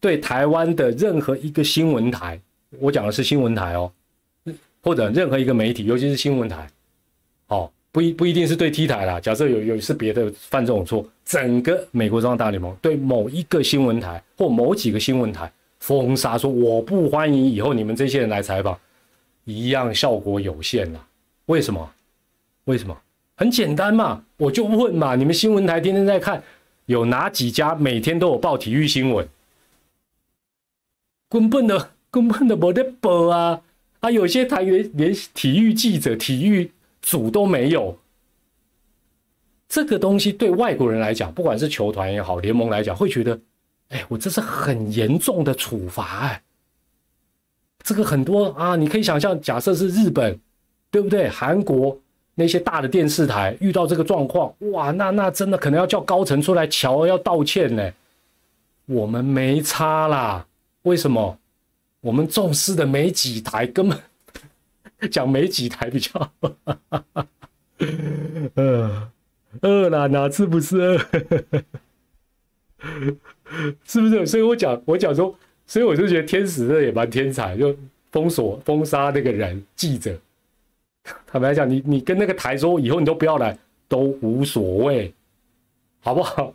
[0.00, 2.40] 对台湾的任何一个新闻台，
[2.78, 3.90] 我讲的是新闻台哦，
[4.82, 6.68] 或者任何一个媒体，尤其是新闻台，
[7.48, 9.18] 哦，不一不一定是对 T 台啦。
[9.18, 18.78] 假设有有是别的犯这种错，整个美国这帮大联盟对某一个新闻台或某几个新闻台封杀，说我不欢迎以后你们这些人来采访，
[19.44, 21.06] 一样效果有限啦。
[21.46, 21.90] 为什么？
[22.64, 22.96] 为什么？
[23.42, 26.40] 很简单嘛，我就问嘛，你们新闻台天天在看，
[26.86, 29.28] 有哪几家每天都有报体育新闻？
[31.28, 33.60] 根本的根本的没得报啊！
[33.98, 37.98] 啊，有些台连连体育记者、体育组都没有。
[39.68, 43.40] 这个东西对外国人来讲，不管是球团也好，联盟来讲，会觉得，
[43.88, 46.40] 哎，我这是很严重的处罚哎。
[47.82, 50.38] 这个很多啊，你可以想象，假设是日本，
[50.92, 51.28] 对不对？
[51.28, 51.98] 韩国。
[52.34, 57.92] 那些大的电视台遇到这个状况，哇，那那真的可能要叫高层出来瞧，要道歉呢。
[58.86, 60.46] 我们没差啦，
[60.82, 61.38] 为什么？
[62.00, 63.96] 我们重视的没几台，根本
[65.10, 66.32] 讲没几台比较。
[68.54, 69.08] 呃，
[69.60, 70.98] 饿了哪次不是饿？
[73.84, 74.26] 是不是？
[74.26, 75.32] 所以我讲，我讲说，
[75.66, 77.74] 所以我就觉得天使这也蛮天才，就
[78.10, 80.18] 封锁封杀那个人记者。
[81.26, 83.56] 坦白讲，你你跟那个台说以后你都不要来，
[83.88, 85.12] 都无所谓，
[86.00, 86.52] 好不好？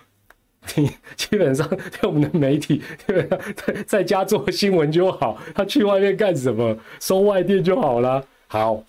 [0.76, 6.78] 你基本上对我们的媒体，在在家做新闻就好，他去外面干什么？
[7.00, 8.26] 收外电就好了。
[8.48, 8.84] 好，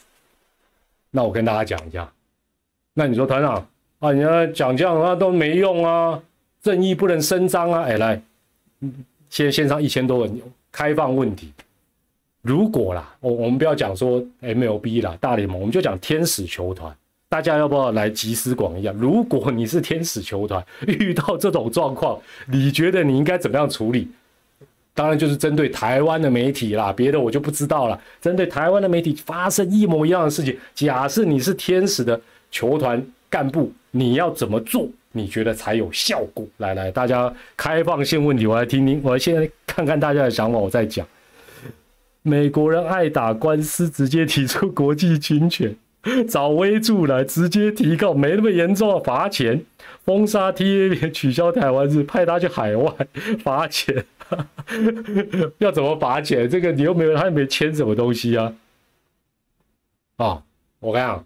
[1.10, 2.10] 那我跟大家讲一下。
[2.94, 3.64] 那你说团长
[4.00, 6.20] 啊，你要讲这样啊都没用啊，
[6.60, 7.82] 正义不能伸张啊。
[7.82, 8.20] 哎，来，
[9.28, 10.40] 现线上一千多人，
[10.72, 11.52] 开放问题。
[12.42, 16.94] 如果啦，我我们不要讲说 MLB 啦，大联盟，我们就讲天使球团，
[17.28, 18.94] 大家要不要来集思广益啊？
[18.96, 24.08] 如果你是天使球团， 遇到这种状况，你觉得你应该怎么样处理？
[24.94, 28.00] 当然就是针对台湾的媒体啦，别的我就不知道了。
[28.20, 32.20] 针对台湾的媒体发生一模一样的事情，假设你是天使的
[32.50, 34.88] 球团干部，你要怎么做？
[35.12, 36.46] 你觉得才有效果？
[36.58, 41.06] 来来，大家开放性问题，我来听听，我现在看看大家的想法，我再讲。
[42.28, 45.74] 美国人爱打官司，直接提出国际侵权，
[46.28, 49.64] 找威助来直接提告，没那么严重，罚钱，
[50.04, 52.92] 封杀 T A 取消台湾日，派他去海外
[53.42, 54.04] 罚钱，
[55.58, 56.48] 要怎么罚钱？
[56.48, 58.54] 这个你又没有，他又没签什么东西啊？
[60.16, 60.42] 啊，
[60.80, 61.24] 我跟你讲，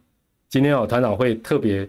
[0.49, 1.88] 今天哦，团长会特别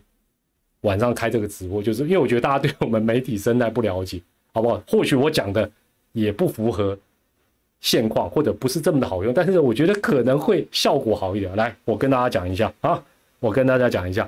[0.82, 4.20] 晚上开这个直播，就是因为我觉得大家对我们媒体生态不了解，
[4.54, 4.82] 好不好？
[4.88, 5.70] 或许我讲的
[6.14, 6.98] 也不符合。
[7.84, 11.54] 现况或者不是这么的好用，但是我觉得可能会效果好一点。
[11.58, 13.04] 来，我跟大家讲一下啊，
[13.42, 14.28] 我跟大家讲一下，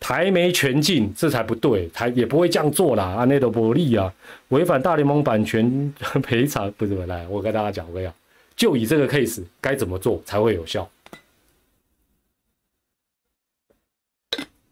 [0.00, 3.04] 台媒全禁这才不对，台也不会这样做啦。
[3.04, 4.12] 啊，那都不利啊，
[4.48, 7.06] 违反大联盟版权赔偿不是？
[7.06, 8.14] 来，我跟大家讲，我跟你讲，
[8.56, 10.88] 就以这个 case 该怎么做才会有效？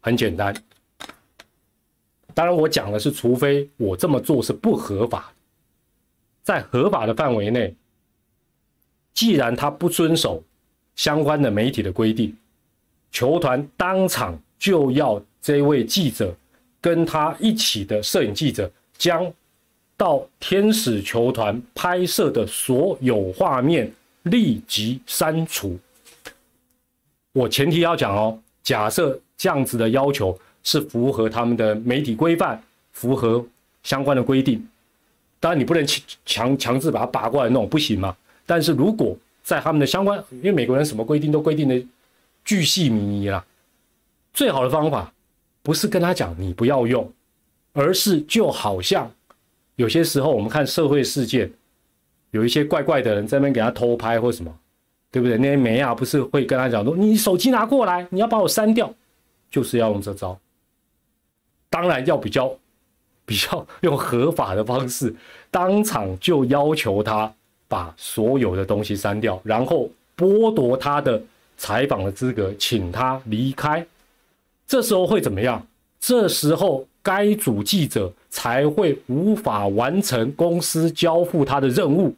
[0.01, 0.53] 很简单，
[2.35, 5.33] 当然我讲的是，除非我这么做是不合法，
[6.43, 7.73] 在合法的范围内。
[9.15, 10.43] 既然他不遵守
[10.97, 12.37] 相关的媒体的规定，
[13.13, 16.35] 球团当场就要这位记者
[16.81, 19.33] 跟他一起的摄影记者将
[19.97, 23.91] 到天使球团拍摄的所有画面
[24.25, 25.79] 立即删除。
[27.33, 32.61] 我前提要讲哦，假设这样子的要求是符合他们的媒体规范，
[32.93, 33.45] 符合
[33.85, 34.67] 相关的规定，
[35.39, 35.87] 当然你不能
[36.25, 38.17] 强强制把它拔过来弄，不行嘛。
[38.47, 41.87] 但是如果在他们的相关，因为美国人什么规定都规定的
[42.45, 43.45] 巨细靡遗啦，
[44.33, 45.13] 最好的方法
[45.63, 47.11] 不是跟他讲你不要用，
[47.73, 49.11] 而是就好像
[49.77, 51.51] 有些时候我们看社会事件，
[52.31, 54.55] 有一些怪怪的人在那边给他偷拍或什么，
[55.11, 55.37] 对不对？
[55.39, 58.93] 那些美亚不是会跟他讲说：“你手机拿过来，你要把我删掉。”
[59.51, 60.37] 就是要用这招。
[61.71, 62.53] 当然要比较
[63.25, 65.15] 比较用合法的方式，
[65.51, 67.33] 当场就要求他
[67.69, 71.23] 把所有的东西删掉，然后剥夺他的
[71.57, 73.87] 采访的资格，请他离开。
[74.67, 75.67] 这时候会怎么样？
[76.01, 82.15] 这时候该组记者才会无法完成公司交付他的任务，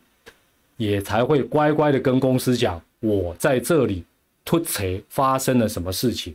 [0.77, 4.05] 也才会乖乖的跟公司讲：“我在这里
[4.45, 6.35] 突锤发生了什么事情。”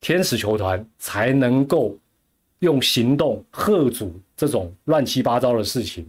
[0.00, 1.96] 天使球团才能够
[2.60, 6.06] 用行动喝阻这种乱七八糟的事情，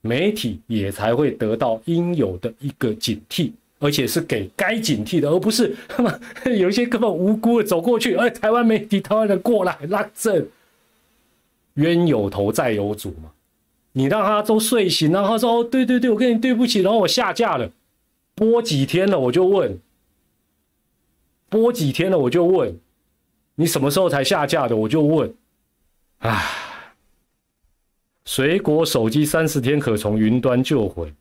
[0.00, 3.52] 媒体也才会得到应有的一个警惕。
[3.82, 10.46] 而且是给该警惕的，而不是他们 有一些根本无辜的走过去，哎，台湾媒体、台湾人过来拉正，
[11.76, 13.30] 冤有头债有主嘛。
[13.92, 17.70] 你让他都睡醒，然后说哦，对对对，我跟你对不起，然后我下架了，
[18.34, 19.78] 播几天了，我就问，
[21.48, 22.78] 播几天了，我就问，
[23.54, 24.76] 你什么时候才下架的？
[24.76, 25.32] 我就问，
[26.18, 26.44] 唉，
[28.30, 31.12] 水果手机三十天可从云端救回。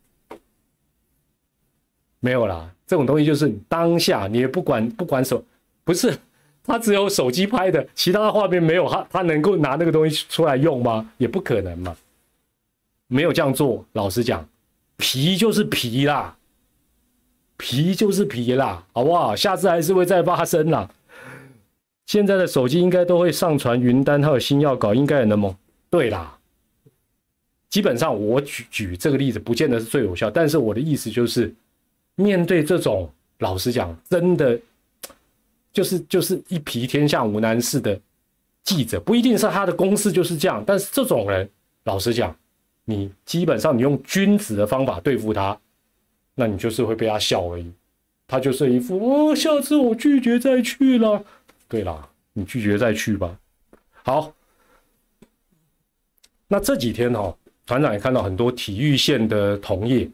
[2.20, 5.44] 没有啦，这种东西就是当下你也不管不管手，
[5.84, 6.16] 不是
[6.64, 11.10] 他只有手机拍的，其他的画面没有，他他能够拿那个东西出来用吗？
[11.18, 11.98] 也不可能嘛。
[13.08, 14.48] 没有这样做，老实讲，
[14.96, 16.38] 皮就是皮啦，
[17.58, 19.36] 皮就是皮啦，好不好？
[19.36, 20.88] 下次还是会再发生啦。
[22.06, 25.56] 现在的手机应该都会上传云端，还有新药稿，应该也能蒙？
[25.90, 26.38] 对啦，
[27.70, 31.54] 基本上我举举这个例子，不见得是最有效，但是我的意思就是。
[32.16, 34.60] 面对这种，老实讲，真的
[35.72, 37.98] 就是就是一匹天下无难事的
[38.62, 40.62] 记者，不一定是他的公司就是这样。
[40.68, 41.50] 但是这种人，
[41.86, 42.36] 老实讲，
[42.84, 45.58] 你基本上你用君子的方法对付他，
[46.36, 47.72] 那你就是会被他笑而已。
[48.28, 51.24] 他就是一副哦，下次我拒绝再去了。
[51.70, 53.40] 对啦，你拒绝再去吧。
[54.04, 54.34] 好，
[56.50, 57.34] 那这几天哈，
[57.70, 60.10] 团长也看到很多体育线的同业。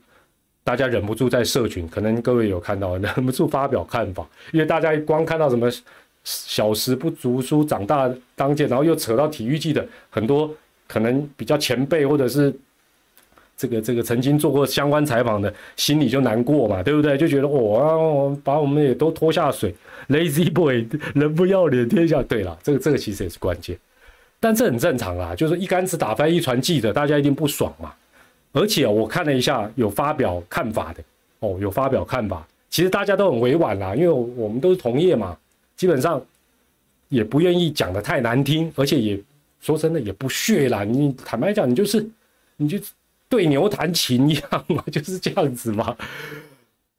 [0.61, 5.69] 大家忍不住在社群，可能各位有看到， 忍不住发表看法，因为大家光看到什么
[6.25, 10.53] 小时不读书长大当剑，然后又扯到体育季的很多
[10.85, 12.53] 可能比较前辈或者是
[13.55, 17.15] 这个这个曾经做过相关采访的，心里就难过嘛，对不对？
[17.17, 19.73] 就觉得哦，把我们也都拖下水
[20.09, 22.21] ，lazy boy，人不要脸天下。
[22.23, 23.77] 对了，这个这个其实也是关键，
[24.39, 27.93] 但这很正常啦，就是一竿子打翻一船记者，大家一定不爽嘛。
[28.53, 31.03] 而且我看了一下有发表看法的
[31.39, 35.37] 哦，有发表看法，其实大家都很委婉啦，因为我们都是同业嘛，
[35.75, 36.23] 基本上
[37.09, 39.19] 也不愿意讲的太难听，而且也
[39.59, 40.83] 说真的也不屑啦。
[40.83, 42.07] 你坦白讲，你就是
[42.55, 42.79] 你就
[43.27, 45.95] 对牛弹琴一样嘛， 就是这样子嘛。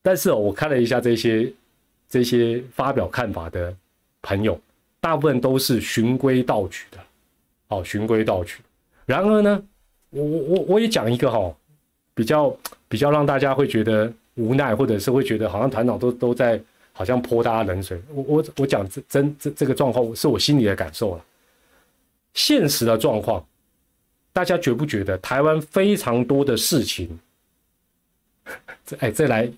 [0.03, 1.51] 但是哦，我看了一下这些
[2.09, 3.75] 这些发表看法的
[4.20, 4.61] 朋友，
[5.01, 6.99] 大部分都是循规蹈矩的，
[7.68, 8.57] 哦，循规蹈矩。
[9.05, 9.62] 然而呢？
[10.11, 11.55] 我我我我也讲一个哈，
[12.14, 12.57] 比较
[12.88, 16.61] 比较让大家会觉得无奈，或者是会觉得好像团长都都在
[16.92, 18.00] 好像泼大家冷水。
[18.14, 21.24] 我我我讲这真这这个状况是我心里的感受了。
[22.35, 23.44] 现实的状况，
[24.33, 27.18] 大家觉不觉得台湾非常多的事情？
[28.87, 29.50] 这哎，再来，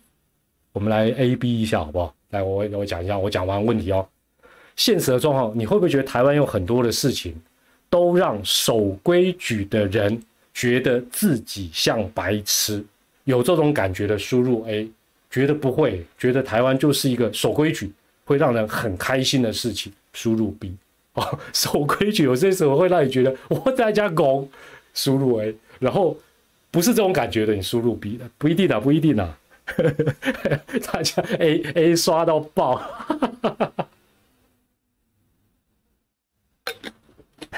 [0.73, 2.15] 我们来 A B 一下好不好？
[2.31, 4.09] 来，我我讲一下，我讲完问题哦。
[4.77, 7.35] 现实的状况，你会不会觉得台湾有很多的事情
[7.91, 10.21] 都让守规矩的人？
[10.55, 12.85] 觉得自己像白痴，
[13.23, 14.91] 有这种感觉的输入 A，
[15.31, 17.93] 觉得不会，觉得台湾就是一个守规矩，
[18.25, 19.93] 会让人很开心的事情。
[20.13, 20.75] 输入 B，
[21.15, 24.51] 哦，守规矩有些时候会让你觉得我在家拱，
[24.95, 26.19] 输入 A，然后
[26.73, 29.39] 不是这种感觉的，你输入 B 的，不一定啊，不一定啊，
[30.91, 32.83] 大家 A A 刷到爆，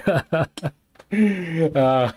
[0.04, 2.14] 哈哈啊。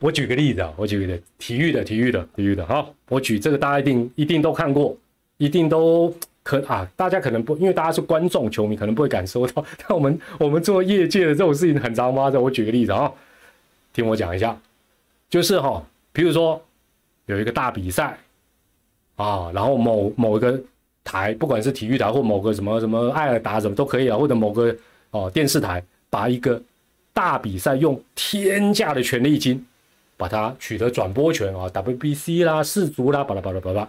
[0.00, 4.96] 我举个例子啊，我举个例子，体育的，体育的，体育的，好，我举这个，大家一定一定都看过，
[5.38, 9.64] 一定都可啊，大家可能不，因为大家是观众球迷，可能不会感受到。
[9.78, 12.40] 但我们我们做业界的这种事情很常发生。
[12.40, 13.12] 我举个例子啊，
[13.92, 14.56] 听我讲一下，
[15.28, 16.64] 就是哈，比如说
[17.26, 18.16] 有一个大比赛
[19.16, 20.62] 啊，然后某某一个
[21.10, 24.74] 台，不管是体育台或某个什么什么爱尔达什么都可以啊，或者某个
[25.10, 26.60] 哦电视台把一个。
[27.14, 29.66] 大比赛用天价的权利金
[30.16, 33.88] 把它取得转播权啊，WBC 啦、世足啦，巴拉巴拉巴拉。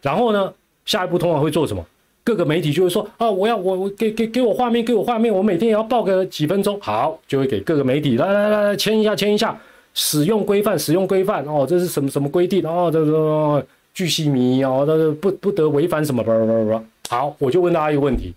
[0.00, 0.50] 然后呢，
[0.86, 1.84] 下一步通常会做什么？
[2.24, 6.80] 各个媒体就会说啊，我要我我给给给我画面，给我画面，我每天也要报个几分钟。
[6.80, 9.54] 好，就会给各个媒体来来来来签一下签一下，
[9.92, 13.62] 使用规范使用规范哦，这是什么什么规定哦，这个
[13.94, 16.84] 巨细靡哦，这不不得违反什么不不不。
[17.08, 18.34] 好，我就问大家一个问题，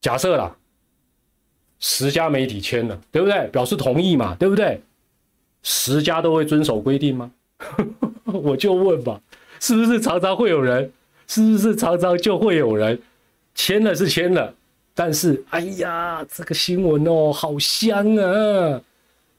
[0.00, 0.54] 假设啦，
[1.80, 3.48] 十家媒体签了，对不对？
[3.48, 4.80] 表示同意嘛，对不对？
[5.62, 7.30] 十家都会遵守规定吗？
[8.24, 9.20] 我就问吧，
[9.58, 10.92] 是不是常常会有人？
[11.26, 12.98] 是不是常常就会有人
[13.54, 14.54] 签了是签了，
[14.94, 18.80] 但是哎呀，这个新闻哦，好香啊！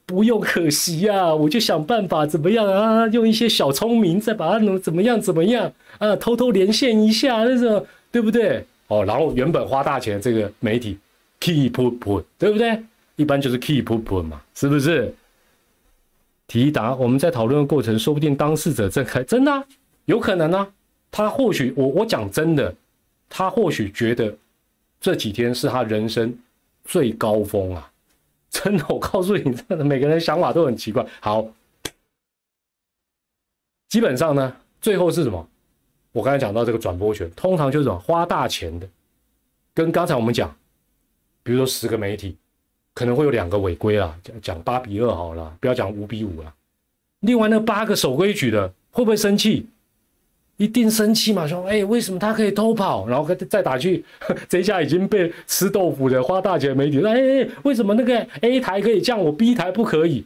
[0.09, 3.07] 不用可惜呀，我就想办法怎么样啊？
[3.09, 6.15] 用一些小聪明再把它能怎么样怎么样啊？
[6.15, 8.65] 偷偷连线一下那种，对不对？
[8.87, 10.97] 哦，然后原本花大钱这个媒体
[11.39, 12.81] keep put，对不对？
[13.17, 15.13] 一般就是 keep put 嘛，是不是？
[16.47, 19.63] 提答，我们在讨论的过程，说不定当事者正开，真的
[20.05, 20.67] 有可能啊。
[21.11, 22.73] 他或许我我讲真的，
[23.29, 24.35] 他或许觉得
[24.99, 26.35] 这几天是他人生
[26.83, 27.91] 最高峰啊！
[28.49, 31.05] 真的，我告诉你，真的每个人想法都很奇怪。
[31.19, 31.47] 好，
[33.87, 35.47] 基本上呢，最后是什么？
[36.11, 38.89] 我刚才讲到这个转播权，通常就是什么花大钱的，
[39.73, 40.55] 跟刚才我们讲，
[41.43, 42.35] 比如说十个媒体
[42.95, 46.53] 可能会有两个违规啦，讲讲八比二好了，不要讲五比五了。
[47.19, 49.67] 另外那八个守规矩的会不会生气？
[50.59, 51.47] 一定生气嘛？
[51.47, 54.03] 说哎，为什么他可以偷跑，然后再打去
[54.49, 57.09] 这下已经被吃豆腐的花大钱媒体说？
[57.09, 60.25] 哎，为什么那个 A 台可以降，我 B 台不可以？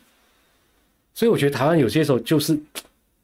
[1.14, 2.58] 所以我觉得台湾有些时候就是，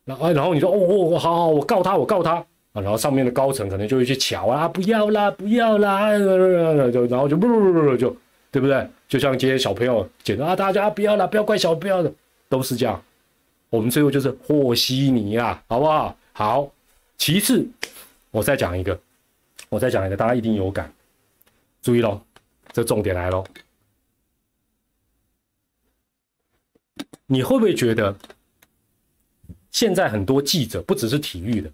[0.05, 2.35] 然后然后你说哦哦，好好，我告他，我告他
[2.73, 6.15] 啊，然后上面的高层可能就会去瞧啊，不要啦，不要啦，
[6.91, 8.15] 就然后就不不不不就
[8.51, 8.87] 对不对？
[9.07, 12.13] 就像这些小朋友讲啊，大家不要啦，不要怪小不要的，
[12.47, 13.01] 都是这样。
[13.71, 16.15] 我们最后就是和稀泥啊，好不好？
[16.33, 16.71] 好。
[17.19, 17.67] 其次，
[18.31, 18.99] 我再讲一个，
[19.67, 20.91] 我再讲一个，大家一定有感。
[21.81, 22.21] 注意喽，
[22.71, 23.43] 这重点来喽。
[27.27, 28.17] 你会不会觉得，
[29.69, 31.69] 现在很多记者不只是体育的，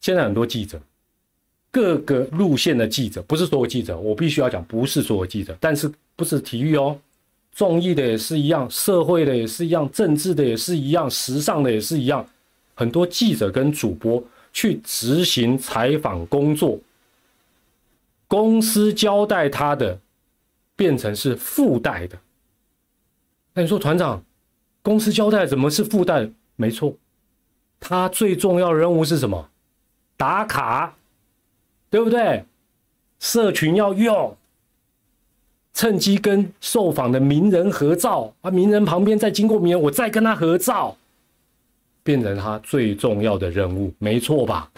[0.00, 0.82] 现在很多记者，
[1.70, 7.00] 各个路线的记者，不是所有记者，我必须要讲，不是所有记者，但是不是体育哦，
[7.52, 12.28] 综艺的也是一样，社会的也是一样，政治的也是一样，时尚的也是一样。
[12.74, 14.22] 很多记者跟主播
[14.52, 16.78] 去执行采访工作，
[18.26, 19.98] 公司交代他的
[20.76, 22.18] 变成是附带的。
[23.52, 24.24] 那你说团长，
[24.82, 26.28] 公司交代怎么是附带？
[26.56, 26.94] 没错，
[27.78, 29.48] 他最重要的任务是什么？
[30.16, 30.96] 打卡，
[31.90, 32.44] 对不对？
[33.20, 34.36] 社群要用，
[35.72, 40.96] 趁机跟受访的名人合照啊，名人旁边再经过名人，我再跟他合照。
[42.04, 44.70] 变成他最重要的任务，没错吧？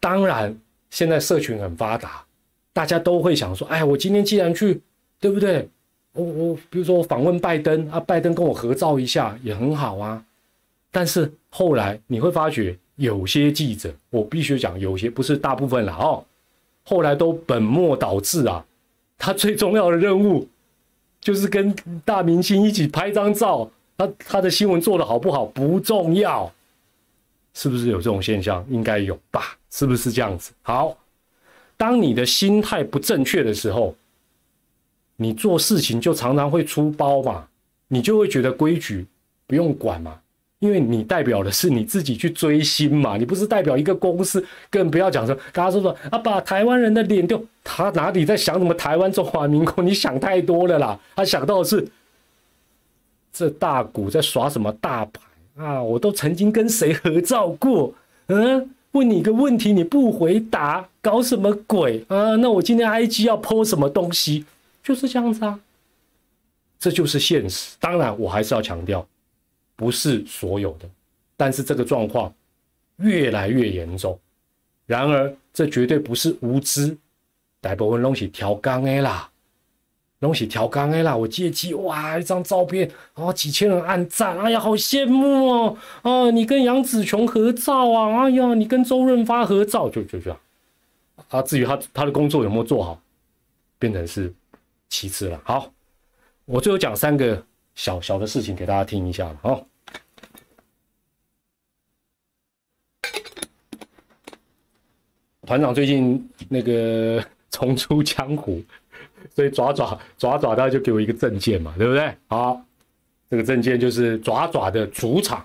[0.00, 0.58] 当然，
[0.90, 2.24] 现在社群很发达，
[2.72, 4.80] 大家都会想说：“哎，我今天既然去，
[5.20, 5.68] 对不对？
[6.14, 10.24] 我我比如说我访问拜登啊，拜登跟我合照一下也很好啊。”
[10.90, 16.24] 但是后来你会发觉，有些记者，我必须讲，有些不是大部分了哦，
[16.82, 18.64] 后来都本末倒置啊。
[19.18, 20.48] 他最重要的任务
[21.20, 21.72] 就是跟
[22.04, 23.70] 大明星一起拍张照。
[24.06, 26.52] 他他的新闻做的好不好不重要，
[27.54, 28.64] 是不是有这种现象？
[28.68, 29.56] 应该有吧？
[29.70, 30.52] 是不是这样子？
[30.62, 30.96] 好，
[31.76, 33.94] 当你的心态不正确的时候，
[35.16, 37.46] 你做事情就常常会出包嘛，
[37.88, 39.06] 你就会觉得规矩
[39.46, 40.18] 不用管嘛，
[40.58, 49.82] 因为你代表的是你自己去追星嘛，你不是代表一个公司，更不要讲说，大家说说啊，把台湾人的脸丢，他哪里在想什么台湾中华民国？
[49.82, 51.86] 你想太多了啦，他想到的是。
[53.32, 55.20] 这大股在耍什么大牌
[55.56, 55.82] 啊？
[55.82, 57.92] 我都曾经跟谁合照过？
[58.26, 62.36] 嗯，问你个问题你不回答，搞什么鬼啊？
[62.36, 64.44] 那我今天 IG 要 po 什么东西？
[64.82, 65.58] 就是这样子啊，
[66.78, 67.76] 这就是现实。
[67.80, 69.06] 当然，我还是要强调，
[69.76, 70.88] 不是所有的，
[71.36, 72.32] 但是这个状况
[72.96, 74.18] 越来越严重。
[74.86, 76.96] 然而，这绝对不是无知，
[77.60, 79.30] 大部分东西调岗的啦。
[80.22, 90.38] 东西调缸哎啦，我借机哇一张照片，哦几千人按赞，哎呀好羡慕哦，哦你跟杨紫琼合照啊，哎呀你跟周润发合照，就就这样，
[91.28, 93.02] 啊至于他他的工作有没有做好，
[93.80, 94.32] 变成是
[94.88, 95.40] 其次了。
[95.42, 95.72] 好，
[96.44, 97.44] 我最后讲三个
[97.74, 99.66] 小小的事情给大家听一下了哦。
[105.44, 107.20] 团长最近那个
[107.50, 108.62] 重出江湖。
[109.34, 112.14] 所以爪爪爪爪，他就给我一个证件嘛，对不对？
[112.28, 112.62] 好，
[113.30, 115.38] 这个证件就是爪爪的主场，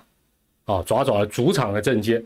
[0.66, 2.22] 啊，爪爪的主场的证件，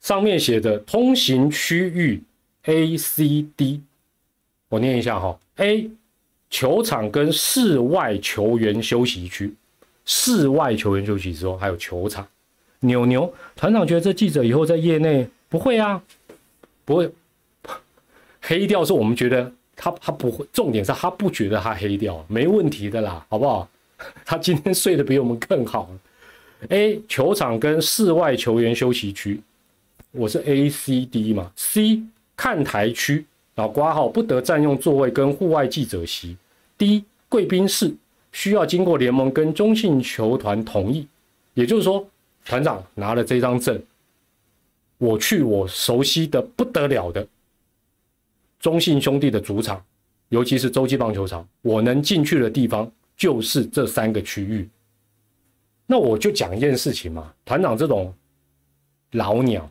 [0.00, 2.22] 上面写的通行区域
[2.64, 3.82] A、C、D，
[4.68, 5.38] 我念一下哈。
[5.56, 5.90] A
[6.50, 9.54] 球场跟室外球员休息区，
[10.04, 12.26] 室外球员休息之后还有球场。
[12.80, 16.02] 牛牛团长觉得这记者以后在业内不会啊，
[16.84, 17.10] 不会
[18.42, 23.68] 黑掉，是我们觉得他他不会，重点是他不觉得他黑掉，没问题的啦，好不好？
[24.24, 25.88] 他今天睡得比我们更好。
[26.68, 29.40] A 球场跟室外球员休息区，
[30.12, 32.02] 我是 A、C、D 嘛？C
[32.36, 36.36] 看台区，然后挂号不得占用座位跟户外记者席。
[36.78, 37.94] D 贵宾室
[38.32, 41.06] 需要经过联盟跟中信球团同意，
[41.54, 42.06] 也就是说，
[42.44, 43.80] 团长拿了这张证，
[44.98, 47.26] 我去我熟悉的不得了的
[48.64, 49.84] 中信兄弟的主场，
[50.30, 54.66] 尤其是洲际棒球场，我能进去的地方就是这三个区域。
[55.84, 58.10] 那我就讲一件事情嘛，团长这种
[59.10, 59.70] 老鸟、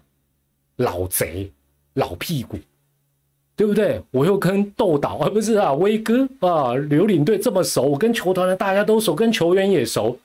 [0.75, 1.51] 老贼、
[1.95, 2.55] 老屁股，
[3.55, 3.99] 对不对？
[4.11, 10.15] 我又跟豆导啊，不是啊，威哥啊，刘领队这么熟，我跟球团的大家都熟，跟球员也熟。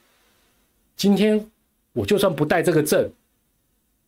[0.95, 1.43] 今天
[1.91, 3.09] 我就算不带这个证，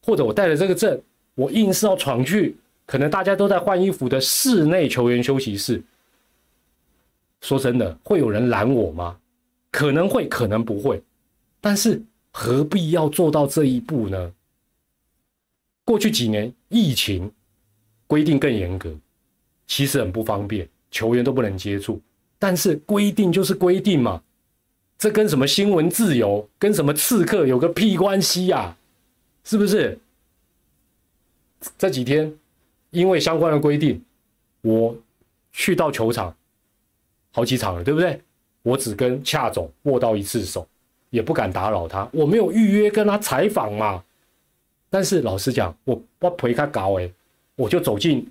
[0.05, 1.01] 或者我带了这个证，
[1.33, 2.55] 我硬是要闯去，
[2.85, 5.81] 可能大家都在换衣服的室内球员休息室。
[7.41, 9.17] 说真的，会有人拦我吗？
[9.71, 11.01] 可能会，可能不会。
[11.59, 12.01] 但是
[12.31, 14.33] 何必要做到这一步呢？
[15.83, 17.31] 过去几年疫情
[18.05, 18.93] 规定更严格，
[19.65, 22.01] 其实很不方便，球员都不能接触。
[22.37, 24.21] 但是规定就是规定嘛，
[24.97, 28.77] 这跟什么新闻自由、跟什么刺客有个屁关系呀？
[29.43, 29.97] 是不是？
[31.77, 32.31] 这几天
[32.91, 34.01] 因为相关的规定，
[34.61, 34.95] 我
[35.51, 36.33] 去到球场
[37.31, 38.21] 好几场了，对不对？
[38.61, 40.65] 我只跟恰总握到一次手。
[41.11, 44.01] 也不敢打扰他，我没有预约跟他采访嘛。
[44.89, 47.11] 但是老实讲，我我陪他搞诶，
[47.57, 48.25] 我就走进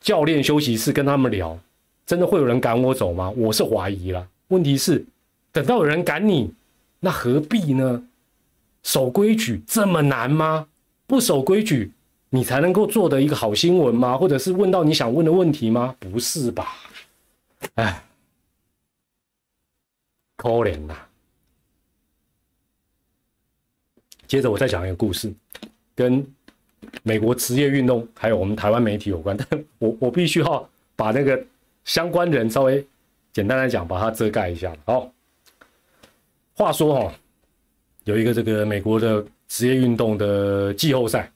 [0.00, 1.56] 教练休息室跟他们聊，
[2.04, 3.30] 真的会有人赶我走吗？
[3.36, 4.28] 我是怀疑了。
[4.48, 5.06] 问题是，
[5.52, 6.52] 等到有人赶你，
[6.98, 8.02] 那何必呢？
[8.82, 10.66] 守规矩这么难吗？
[11.06, 11.92] 不守规矩，
[12.30, 14.16] 你才能够做的一个好新闻吗？
[14.16, 15.94] 或者是问到你想问的问题吗？
[16.00, 16.74] 不是吧？
[17.74, 18.04] 哎，
[20.36, 20.96] 可怜呐。
[24.26, 25.32] 接着我再讲一个故事，
[25.94, 26.26] 跟
[27.04, 31.40] 美国职业运动还有我们台湾媒体有关，但 我我必须要把那个
[31.84, 32.84] 相关人稍微
[33.32, 34.76] 简单来讲，把它遮盖一下。
[34.84, 35.10] 好，
[36.54, 37.14] 话说哈，
[38.02, 41.30] 有一个这个美国的职业运动的季后赛，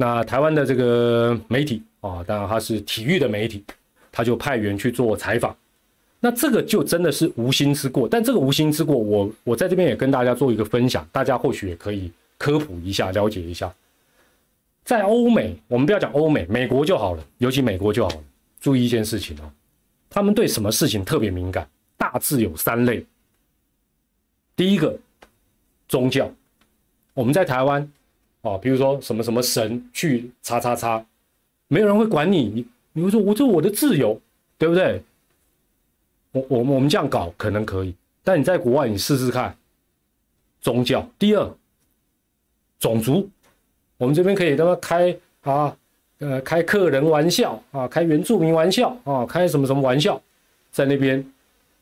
[0.00, 3.62] 那台湾的这个媒体啊，当然他是体育的媒体，
[4.10, 5.54] 他就派员去做采访。
[6.20, 13.70] 那这个就真的是无心之过，但这个无心之过，我我在这边也跟大家做一个分享，大家或许也可以科普一下，了解一下。
[14.84, 18.22] 在欧美，我们不要讲欧美，美国就好了，尤其美国就好了。
[18.58, 19.52] 注意一件事情哦，
[20.08, 21.68] 他们对什么事情特别敏感？
[21.98, 23.04] 大致有三类。
[24.56, 24.98] 第一个，
[25.88, 26.32] 宗教。
[27.12, 27.86] 我们在台湾，
[28.42, 31.04] 啊，比如说什么什么神去叉叉叉，
[31.68, 34.20] 没有人会管你，你你会说我这我的自由，
[34.56, 35.02] 对不对？
[36.32, 39.56] 我我们我们这样搞可能可以，但你在国外你试试看，
[40.60, 41.06] 宗教。
[41.18, 41.50] 第二，
[42.78, 43.28] 种族，
[43.98, 45.76] 我们这边可以他妈开啊，
[46.18, 50.20] 呃，开客人玩笑啊，开原住民玩笑啊，开什么什么玩笑，
[50.70, 51.24] 在那边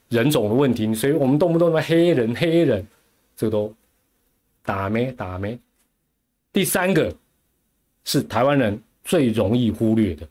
[0.09, 2.87] 人种的问题，所以我们动不动么黑人黑人，
[3.37, 3.75] 这个都
[4.65, 5.59] 打咩打咩。
[6.59, 7.15] 第三个
[8.03, 10.27] 是台湾人最容易忽略的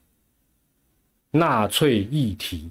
[1.32, 2.70] 纳粹议题。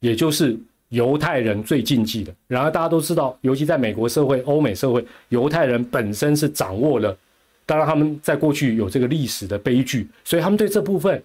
[0.00, 0.54] 也就是
[0.90, 2.34] 犹太人最禁忌的。
[2.46, 7.16] 然而大家都知道，尤其在美国社会、欧美社会，犹太人本身是掌握了。
[7.64, 11.22] 当然他们在过去有这个历史的悲剧，所以他们对这部分，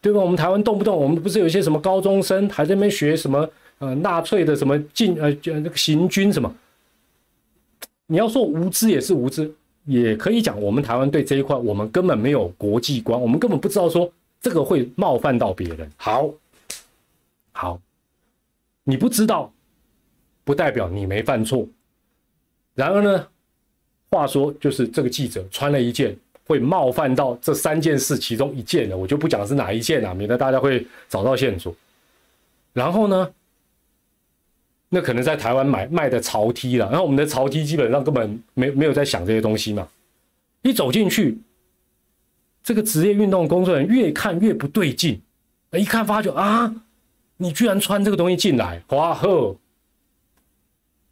[0.00, 0.18] 对吧？
[0.18, 3.48] 我们台湾动不动，我们不是有一些什么高中生还在那边学什么
[3.78, 6.52] 呃纳粹的什么禁呃那个行军什么？
[8.08, 9.54] 你要说无知也是无知，
[9.90, 14.10] 也可以讲我们台湾对这一块我们根本没有国际观，我们根本不知道说
[14.40, 15.90] 这个会冒犯到别人。
[15.96, 16.30] 好，
[17.50, 17.80] 好。
[18.84, 19.52] 你不知道，
[20.42, 21.66] 不代表你没犯错。
[22.74, 23.26] 然而呢，
[24.10, 26.16] 话说就是这个记者穿了一件
[26.46, 31.74] 会冒犯到这三件事其中一件的，我就不讲是哪一件了，免得大家会找到线索。
[32.72, 33.30] 然后呢，
[34.90, 39.88] 那可能在台湾买卖的潮 T 了，然后我们的潮 T 基本上根本没没有在想这些东西嘛。
[40.62, 41.38] 一走进去，
[42.62, 45.22] 这个职业运动工作人员越看越不对劲，
[45.72, 46.74] 一看发觉啊。
[47.38, 49.56] 你居然穿这个东西进来，哇呵，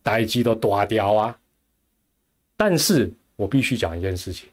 [0.02, 1.38] 待机都大掉啊！
[2.54, 4.46] 但是我必须讲一件事情，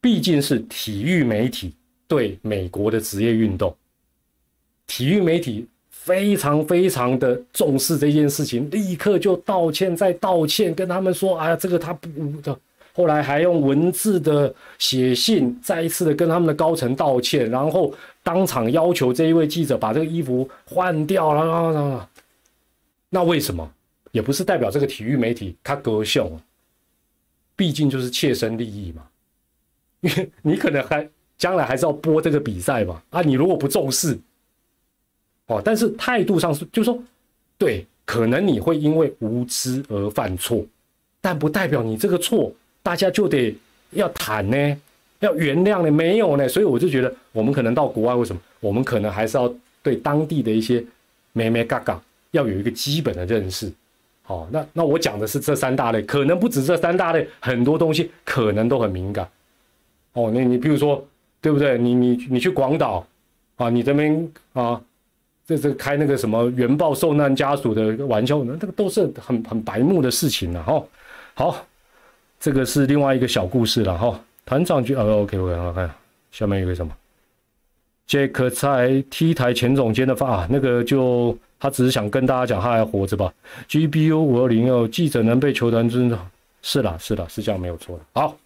[0.00, 1.74] 毕竟是体育媒体，
[2.08, 3.76] 对美国的职业运动，
[4.88, 5.68] 体育媒体
[6.08, 12.08] 非常非常的重视这件事情，立刻就道歉，再道歉，跟他们说：“哎呀，这个他不
[12.40, 12.58] 的。”
[12.96, 17.92] 后来还用文字的写信，再一次的跟他们的高层道歉，然后
[18.22, 22.08] 当场要求这一位记者把这个衣服换掉了。
[23.10, 23.70] 那为什么？
[24.10, 26.24] 也不是代表这个体育媒体他高兴，
[27.54, 29.02] 毕竟就是切身利益嘛。
[30.00, 31.06] 因为你可能还
[31.36, 33.02] 将来还是要播这个比赛嘛。
[33.10, 34.18] 啊，你如果不重视，
[35.48, 36.98] 哦，但是态度上是，就是说
[37.58, 40.64] 对，可能你会因为无知而犯错，
[41.20, 42.50] 但不代表你这个错。
[42.80, 43.54] 大家就得
[43.90, 44.80] 要谈呢，
[45.20, 48.40] 要原谅呢，没有呢，所以我就觉得我们可能到国外，为什么？
[48.60, 50.82] 我们可能还是要对当地的一些
[51.32, 53.70] 咩咩嘎嘎要有一个基本的认识。
[54.22, 59.28] 好，那那我讲的是这三大类，可能不止这三大类，很多东西可能都很敏感。
[60.12, 61.06] 哦，你你比如说，
[61.40, 61.76] 对不对？
[61.78, 63.06] 你你你去广岛
[63.56, 64.80] 啊，你这边啊，
[65.48, 70.84] 这这开那个什么原爆受难家属的玩笑，那这个都是很很白目的事情了哈。
[71.34, 71.66] 好。
[72.40, 75.90] 这个是另外一个小故事了哈，团长就呃 OK OK 好看，
[76.30, 76.92] 下面有个什么？
[78.06, 83.34] 杰克在 T 台前总监的发，那个就他只是想跟大家讲他还活着吧。
[83.68, 86.16] GBU 五二零二记者能被球团尊重，
[86.62, 88.04] 是啦是啦是这样没有错的。
[88.12, 88.38] 好，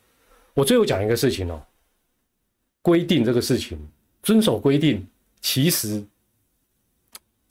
[0.54, 1.60] 我最后讲一个事情哦，
[2.80, 3.78] 规定这个事情
[4.22, 5.06] 遵守规定，
[5.42, 6.02] 其实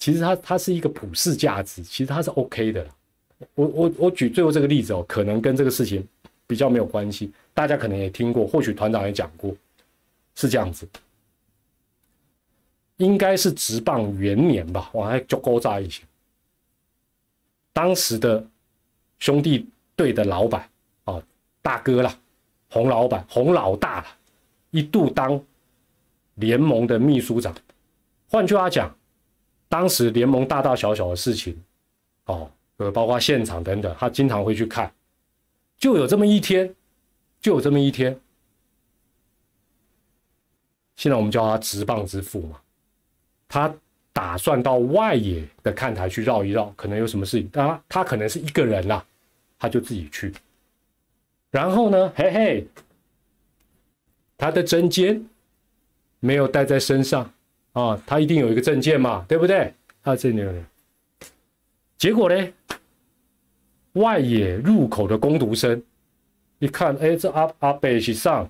[0.01, 2.89] 其实它它是一个普世价值，其实它是 OK 的啦。
[3.53, 6.03] 我我我举最后这个例子哦，可能跟这个事情。
[6.47, 9.55] 比较没有关系，大家可能也听过，或许团长也讲过，
[10.35, 10.85] 是这样子，
[12.97, 16.03] 应该是直棒元年吧，我还就勾扎一些。
[17.71, 18.45] 当时的
[19.17, 20.69] 兄弟队的老板
[21.05, 21.23] 啊，
[21.61, 22.13] 大哥啦，
[22.69, 24.07] 洪老板，洪老大了，
[24.71, 25.41] 一度当
[26.35, 27.55] 联盟的秘书长。
[28.27, 28.93] 换句话讲，
[29.71, 31.57] 当时联盟大大小小的事情，
[32.25, 34.91] 哦，呃，包括现场等等，他经常会去看。
[35.77, 36.75] 就有这么一天，
[37.39, 38.19] 就有这么一天。
[40.97, 42.59] 现在我们叫他直棒之父嘛，
[43.47, 43.73] 他
[44.11, 47.49] 打算到外野的看台去绕一绕，可能有什么事情。
[47.49, 49.05] 他他可能是一个人啦，
[49.57, 50.33] 他就自己去。
[51.49, 52.67] 然后呢，嘿嘿，
[54.37, 55.25] 他的针尖
[56.19, 57.33] 没有带在身上
[57.73, 59.73] 啊，他一定有一个证件嘛，对不对？
[60.03, 60.53] 他，这里有。
[61.97, 62.47] 结果呢？
[63.93, 65.83] 外野入口的攻读生
[66.59, 68.49] 一看，哎，这阿阿北是上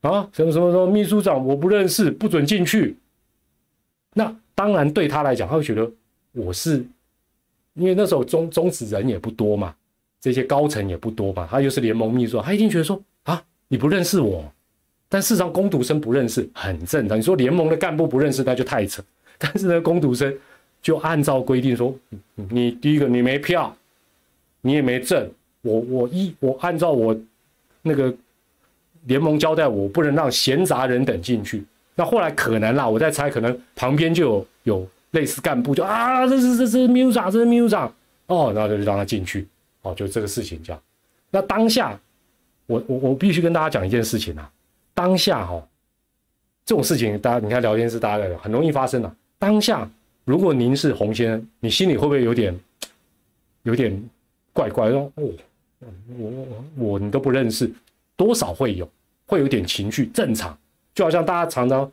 [0.00, 2.96] 啊，什么什么什么秘书长，我不认识，不准进去。
[4.14, 5.90] 那当然对他来讲，他会觉得
[6.32, 6.82] 我是，
[7.74, 9.74] 因为那时候中中职人也不多嘛，
[10.18, 14.50] 这些高层也不多嘛，他又是联盟秘书，他一定觉得说啊，你不认识我。
[15.12, 17.18] 但事实上，攻读生不认识很正常。
[17.18, 19.02] 你说联盟的干部不认识，那就太扯。
[19.36, 20.34] 但是呢，攻读生
[20.80, 21.94] 就按照规定说，
[22.48, 23.76] 你第一个你没票。
[24.64, 25.28] 你也没证，
[25.62, 27.20] 我我一我按照我
[27.82, 28.14] 那个
[29.06, 31.64] 联盟交代，我不能让闲杂人等进去。
[31.96, 37.92] 那后来可能啦，我在猜，可能旁边就有有类似干部，就啊，这是这是秘书长，这是秘书长，
[38.28, 39.48] 哦，然后就让他进去，
[39.82, 40.80] 哦，就这个事情这样。
[41.32, 41.98] 那当下，
[42.66, 44.48] 我我我必须跟大家讲一件事情啊，
[44.94, 45.62] 当下哈，
[46.64, 49.16] 这种事情大家你看聊天室大家很容易发生的。
[49.38, 49.88] 当下，
[50.24, 52.58] 如果您是洪先生，你心里会不会有点
[53.64, 54.02] 有点？
[54.54, 55.32] 怪怪的哦，我
[56.18, 57.72] 我我你都不认识，
[58.18, 58.86] 多少会有，
[59.24, 60.54] 会有点情绪，正常。
[60.94, 61.90] 就好像大家常常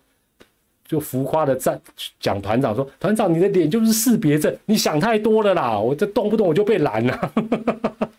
[0.86, 1.80] 就浮夸的在
[2.20, 7.32] 讲团长说，团长你的脸就是识别证，你想太多了啦，我这动不动我就被拦了。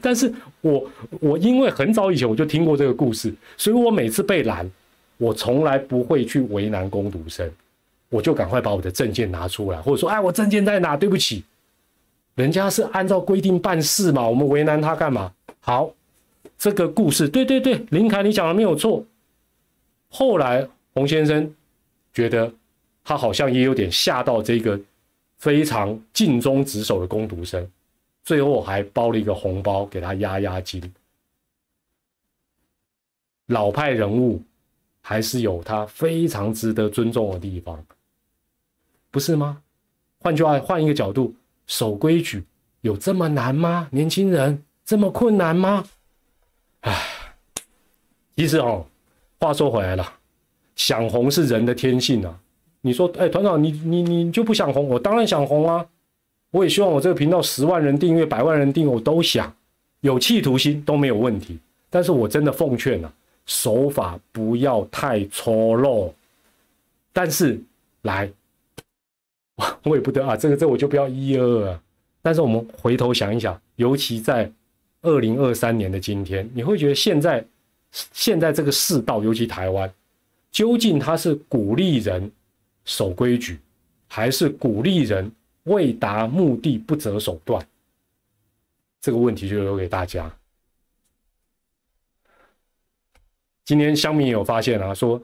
[0.00, 4.70] 但是我我因为很早以前我就听过这个故事，所以我每次被拦，
[5.16, 7.50] 我从来不会去为难攻读生，
[8.08, 10.96] 我就赶快把我的证件拿出来，或者说，哎，我证件在哪？
[10.96, 11.44] 对不起。
[12.36, 15.30] 人家是按照规定办事嘛，我们为难他干嘛？
[15.60, 15.92] 好，
[16.56, 19.04] 这个故事，对对对，林凯你讲的没有错。
[20.08, 21.52] 后来洪先生
[22.14, 22.50] 觉得
[23.04, 24.80] 他好像也有点吓到这个
[25.38, 27.68] 非常尽忠职守的攻读生，
[28.22, 30.80] 最后还包了一个红包给他压压惊。
[33.46, 34.42] 老派人物
[35.00, 37.84] 还是有他非常值得尊重的地方，
[39.10, 39.60] 不是吗？
[40.18, 41.34] 换句话，换一个角度。
[41.66, 42.44] 守规矩
[42.80, 43.88] 有这么难吗？
[43.92, 45.84] 年轻人这么困难吗？
[46.80, 46.92] 唉，
[48.34, 48.84] 其实哦，
[49.38, 50.14] 话说回来了，
[50.74, 52.40] 想红是人的天性啊。
[52.80, 54.88] 你说，哎，团长，你你你就不想红？
[54.88, 55.86] 我当然想红啊！
[56.50, 59.54] 我也希望我这个频道十万人订阅、百万人订阅，我都想
[60.00, 61.58] 有企图心都没有问题。
[61.88, 63.12] 但是我真的奉劝啊，
[63.46, 66.12] 手法不要太粗陋。
[67.12, 67.60] 但是
[68.02, 68.30] 来，
[69.82, 71.80] 我也不得啊，这个这我就不要一二二。
[72.22, 74.50] 但是我们回头想一想，尤其在
[75.02, 77.44] 二零二三年的今天，你会觉得现在
[78.12, 79.92] 现在这个世道，尤其台湾，
[80.52, 82.30] 究竟他是鼓励人
[82.84, 83.58] 守规矩，
[84.06, 85.30] 还是鼓励人
[85.64, 87.64] 为达目的不择手段？
[89.00, 90.30] 这个问题就留给大家。
[93.64, 95.20] 今天香民有发现啊，说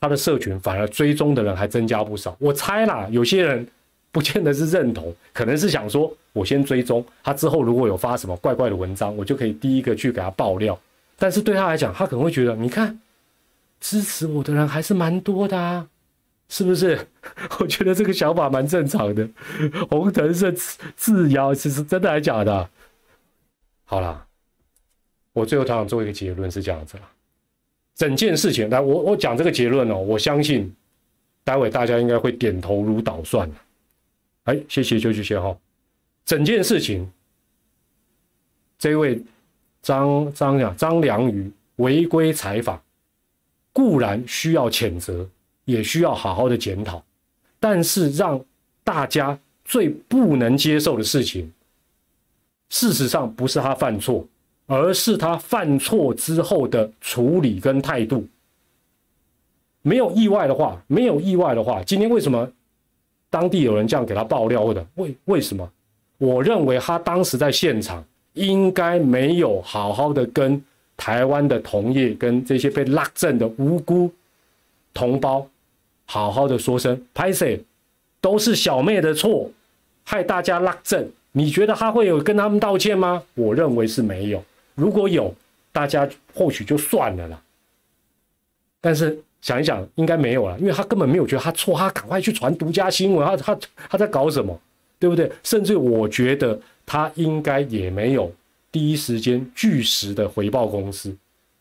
[0.00, 2.36] 他的社群反而追踪的人还增加不少。
[2.38, 3.66] 我猜啦，有些人
[4.10, 10.78] 不见得是认同，可能是想说，我先追踪他之后，如果有发什么怪怪的文章，我就可以第一个去给他爆料。
[11.18, 13.00] 但是对他来讲，他可能会觉得，你看
[13.80, 15.88] 支持我的人还是蛮多的啊，
[16.52, 16.98] 是不是？
[17.60, 19.26] 我觉得这个想法蛮正常的。
[19.88, 20.52] 红藤是
[20.94, 22.68] 自谣，其实真的还是假的？
[23.84, 24.26] 好啦，
[25.32, 27.10] 我最后想做一个结论是这样子啦。
[27.94, 30.70] 整件事情，来我我讲这个结论哦，我相信
[31.42, 33.50] 待会大家应该会点头如捣蒜
[34.44, 35.56] 哎，谢谢就这些哈。
[36.26, 37.10] 整件事情，
[38.78, 39.22] 这位
[39.80, 42.78] 张张呀张良宇违规采访，
[43.72, 45.26] 固然需要谴责，
[45.64, 47.02] 也需要好好的检讨，
[47.60, 48.42] 但是让
[48.82, 51.50] 大家最不能接受的事情。
[52.68, 54.26] 事实上不是他犯错，
[54.66, 58.26] 而是他犯错之后的处理跟态度。
[59.82, 62.50] 没有意外的话，没有意外的话，今天为什么
[63.28, 64.72] 当地有人这样给他爆料？
[64.72, 65.70] 的为为什么？
[66.18, 68.04] 我认为他当时在现场
[68.34, 70.62] 应该没有好好的跟
[70.96, 74.10] 台湾的同业、跟这些被拉正的无辜
[74.94, 75.44] 同胞
[76.12, 77.58] 好好的说声拍 a
[78.20, 79.50] 都是小妹的错，
[80.04, 81.10] 害大家拉正。
[81.32, 83.22] 你觉得他会有跟他们道歉吗？
[83.32, 84.44] 我认为是没有。
[84.74, 85.34] 如果有，
[85.72, 87.42] 大家或许就算了啦。
[88.78, 93.58] 但是想一想，应该没有了，因为他根本没有觉得他错，他赶快去传独家新闻，他他
[93.88, 94.60] 他在搞什么，
[94.98, 95.32] 对不对？
[95.42, 98.30] 甚至我觉得他应该也没有
[98.70, 101.16] 第一时间据实的回报公司，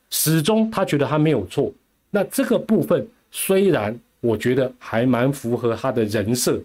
[0.10, 1.72] 始终他觉得他没有错。
[2.10, 6.62] 那这个部分虽然我觉得还蛮符合他的人设，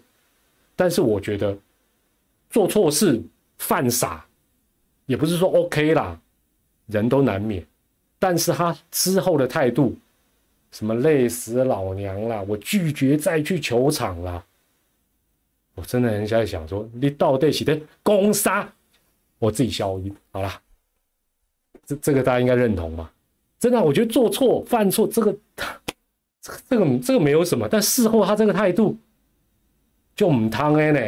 [0.76, 1.56] 但是我觉得。
[2.48, 3.20] 做错事
[3.58, 4.24] 犯傻，
[5.04, 6.18] 也不是说 OK 啦，
[6.86, 7.62] 人都难免。
[8.20, 9.94] 但是他之后的态度，
[10.70, 14.42] 什么累死老娘了，我拒绝再去球场了。
[15.74, 18.72] 我真的很想想说，你到底是的攻杀，
[19.40, 20.62] 我自己消音好了。
[21.84, 23.12] 这这个大家应该认同吧？
[23.58, 25.36] 真的，我觉得做错犯错这个，
[26.68, 28.96] 这个这个没有什么，但事后他这个态度
[30.14, 31.00] 就唔汤哎呢。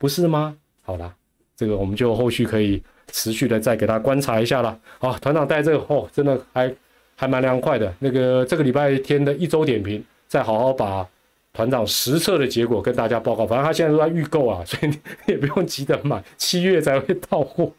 [0.00, 0.56] 不是吗？
[0.84, 1.12] 好啦，
[1.56, 2.80] 这个我们就后续可以
[3.10, 4.78] 持续的再给他观察一下了。
[5.00, 6.72] 好，团长带这个哦，真的还
[7.16, 7.92] 还蛮凉快的。
[7.98, 11.04] 那个这个礼拜天的一周点评，再好好把
[11.52, 13.44] 团长实测的结果跟大家报告。
[13.44, 14.96] 反正他现在都在预购啊，所以你
[15.26, 17.72] 也不用急着买， 七月才会到货。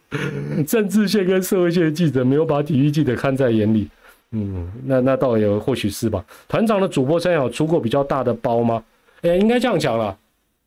[0.68, 3.88] 政治线跟社会线的记者没有把体育记者看在眼里，
[4.32, 6.26] 嗯，那那倒也或许是吧。
[6.48, 8.84] 团长的主播生涯有出过比较大的包吗？
[9.22, 10.18] 哎，应该这样讲了，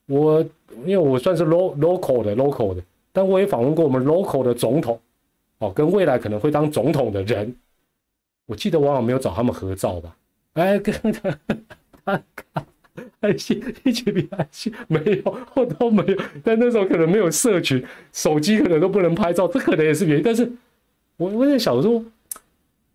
[0.06, 0.44] 我。
[0.86, 2.82] 因为我算是 lo local 的 local 的，
[3.12, 4.98] 但我也访问过我们 local 的总统，
[5.58, 7.54] 哦，跟未来可能会当总统的人，
[8.46, 10.16] 我记得往往没有找他们合照吧？
[10.54, 11.38] 哎，跟他，
[12.06, 12.22] 他
[13.20, 16.18] 爱心一起比爱心没有，我都没有。
[16.42, 20.22] 但那时候可能没有社群，手机可能都不能拍照，这可能也是原因。
[20.24, 20.50] 但是
[21.18, 22.02] 我我在想说，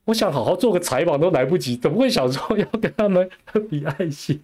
[0.07, 3.29] 我想好好做个采访都来不及，怎么会想说要跟他们
[3.69, 4.41] 比爱心？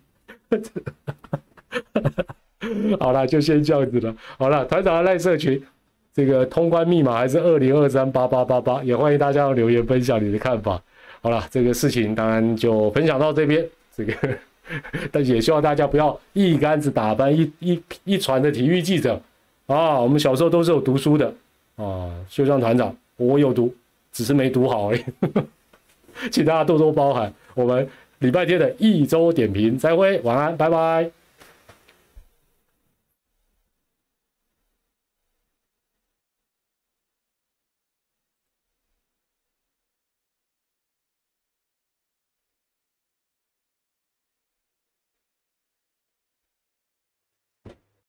[2.99, 4.13] 好了，就先这样子了。
[4.37, 5.61] 好了，团长的赖社群，
[6.13, 10.81] 这个通关密码还是二零二三八八八八，也欢迎大家留言分享你的看法。
[11.21, 13.65] 好了，这个事情当然就分享到这边。
[13.95, 14.13] 这个，
[15.13, 19.17] 但也希望大家不要一竿子打翻一一一船的体育记者
[19.67, 19.97] 啊。
[19.97, 21.33] 我们小时候都是有读书的
[21.77, 23.73] 啊，就像团长，我有读，
[24.13, 25.03] 只是没读好而已。
[26.31, 27.33] 请大家多多包涵。
[27.55, 27.85] 我们
[28.19, 31.11] 礼拜天的一周点评，再会，晚安，拜拜。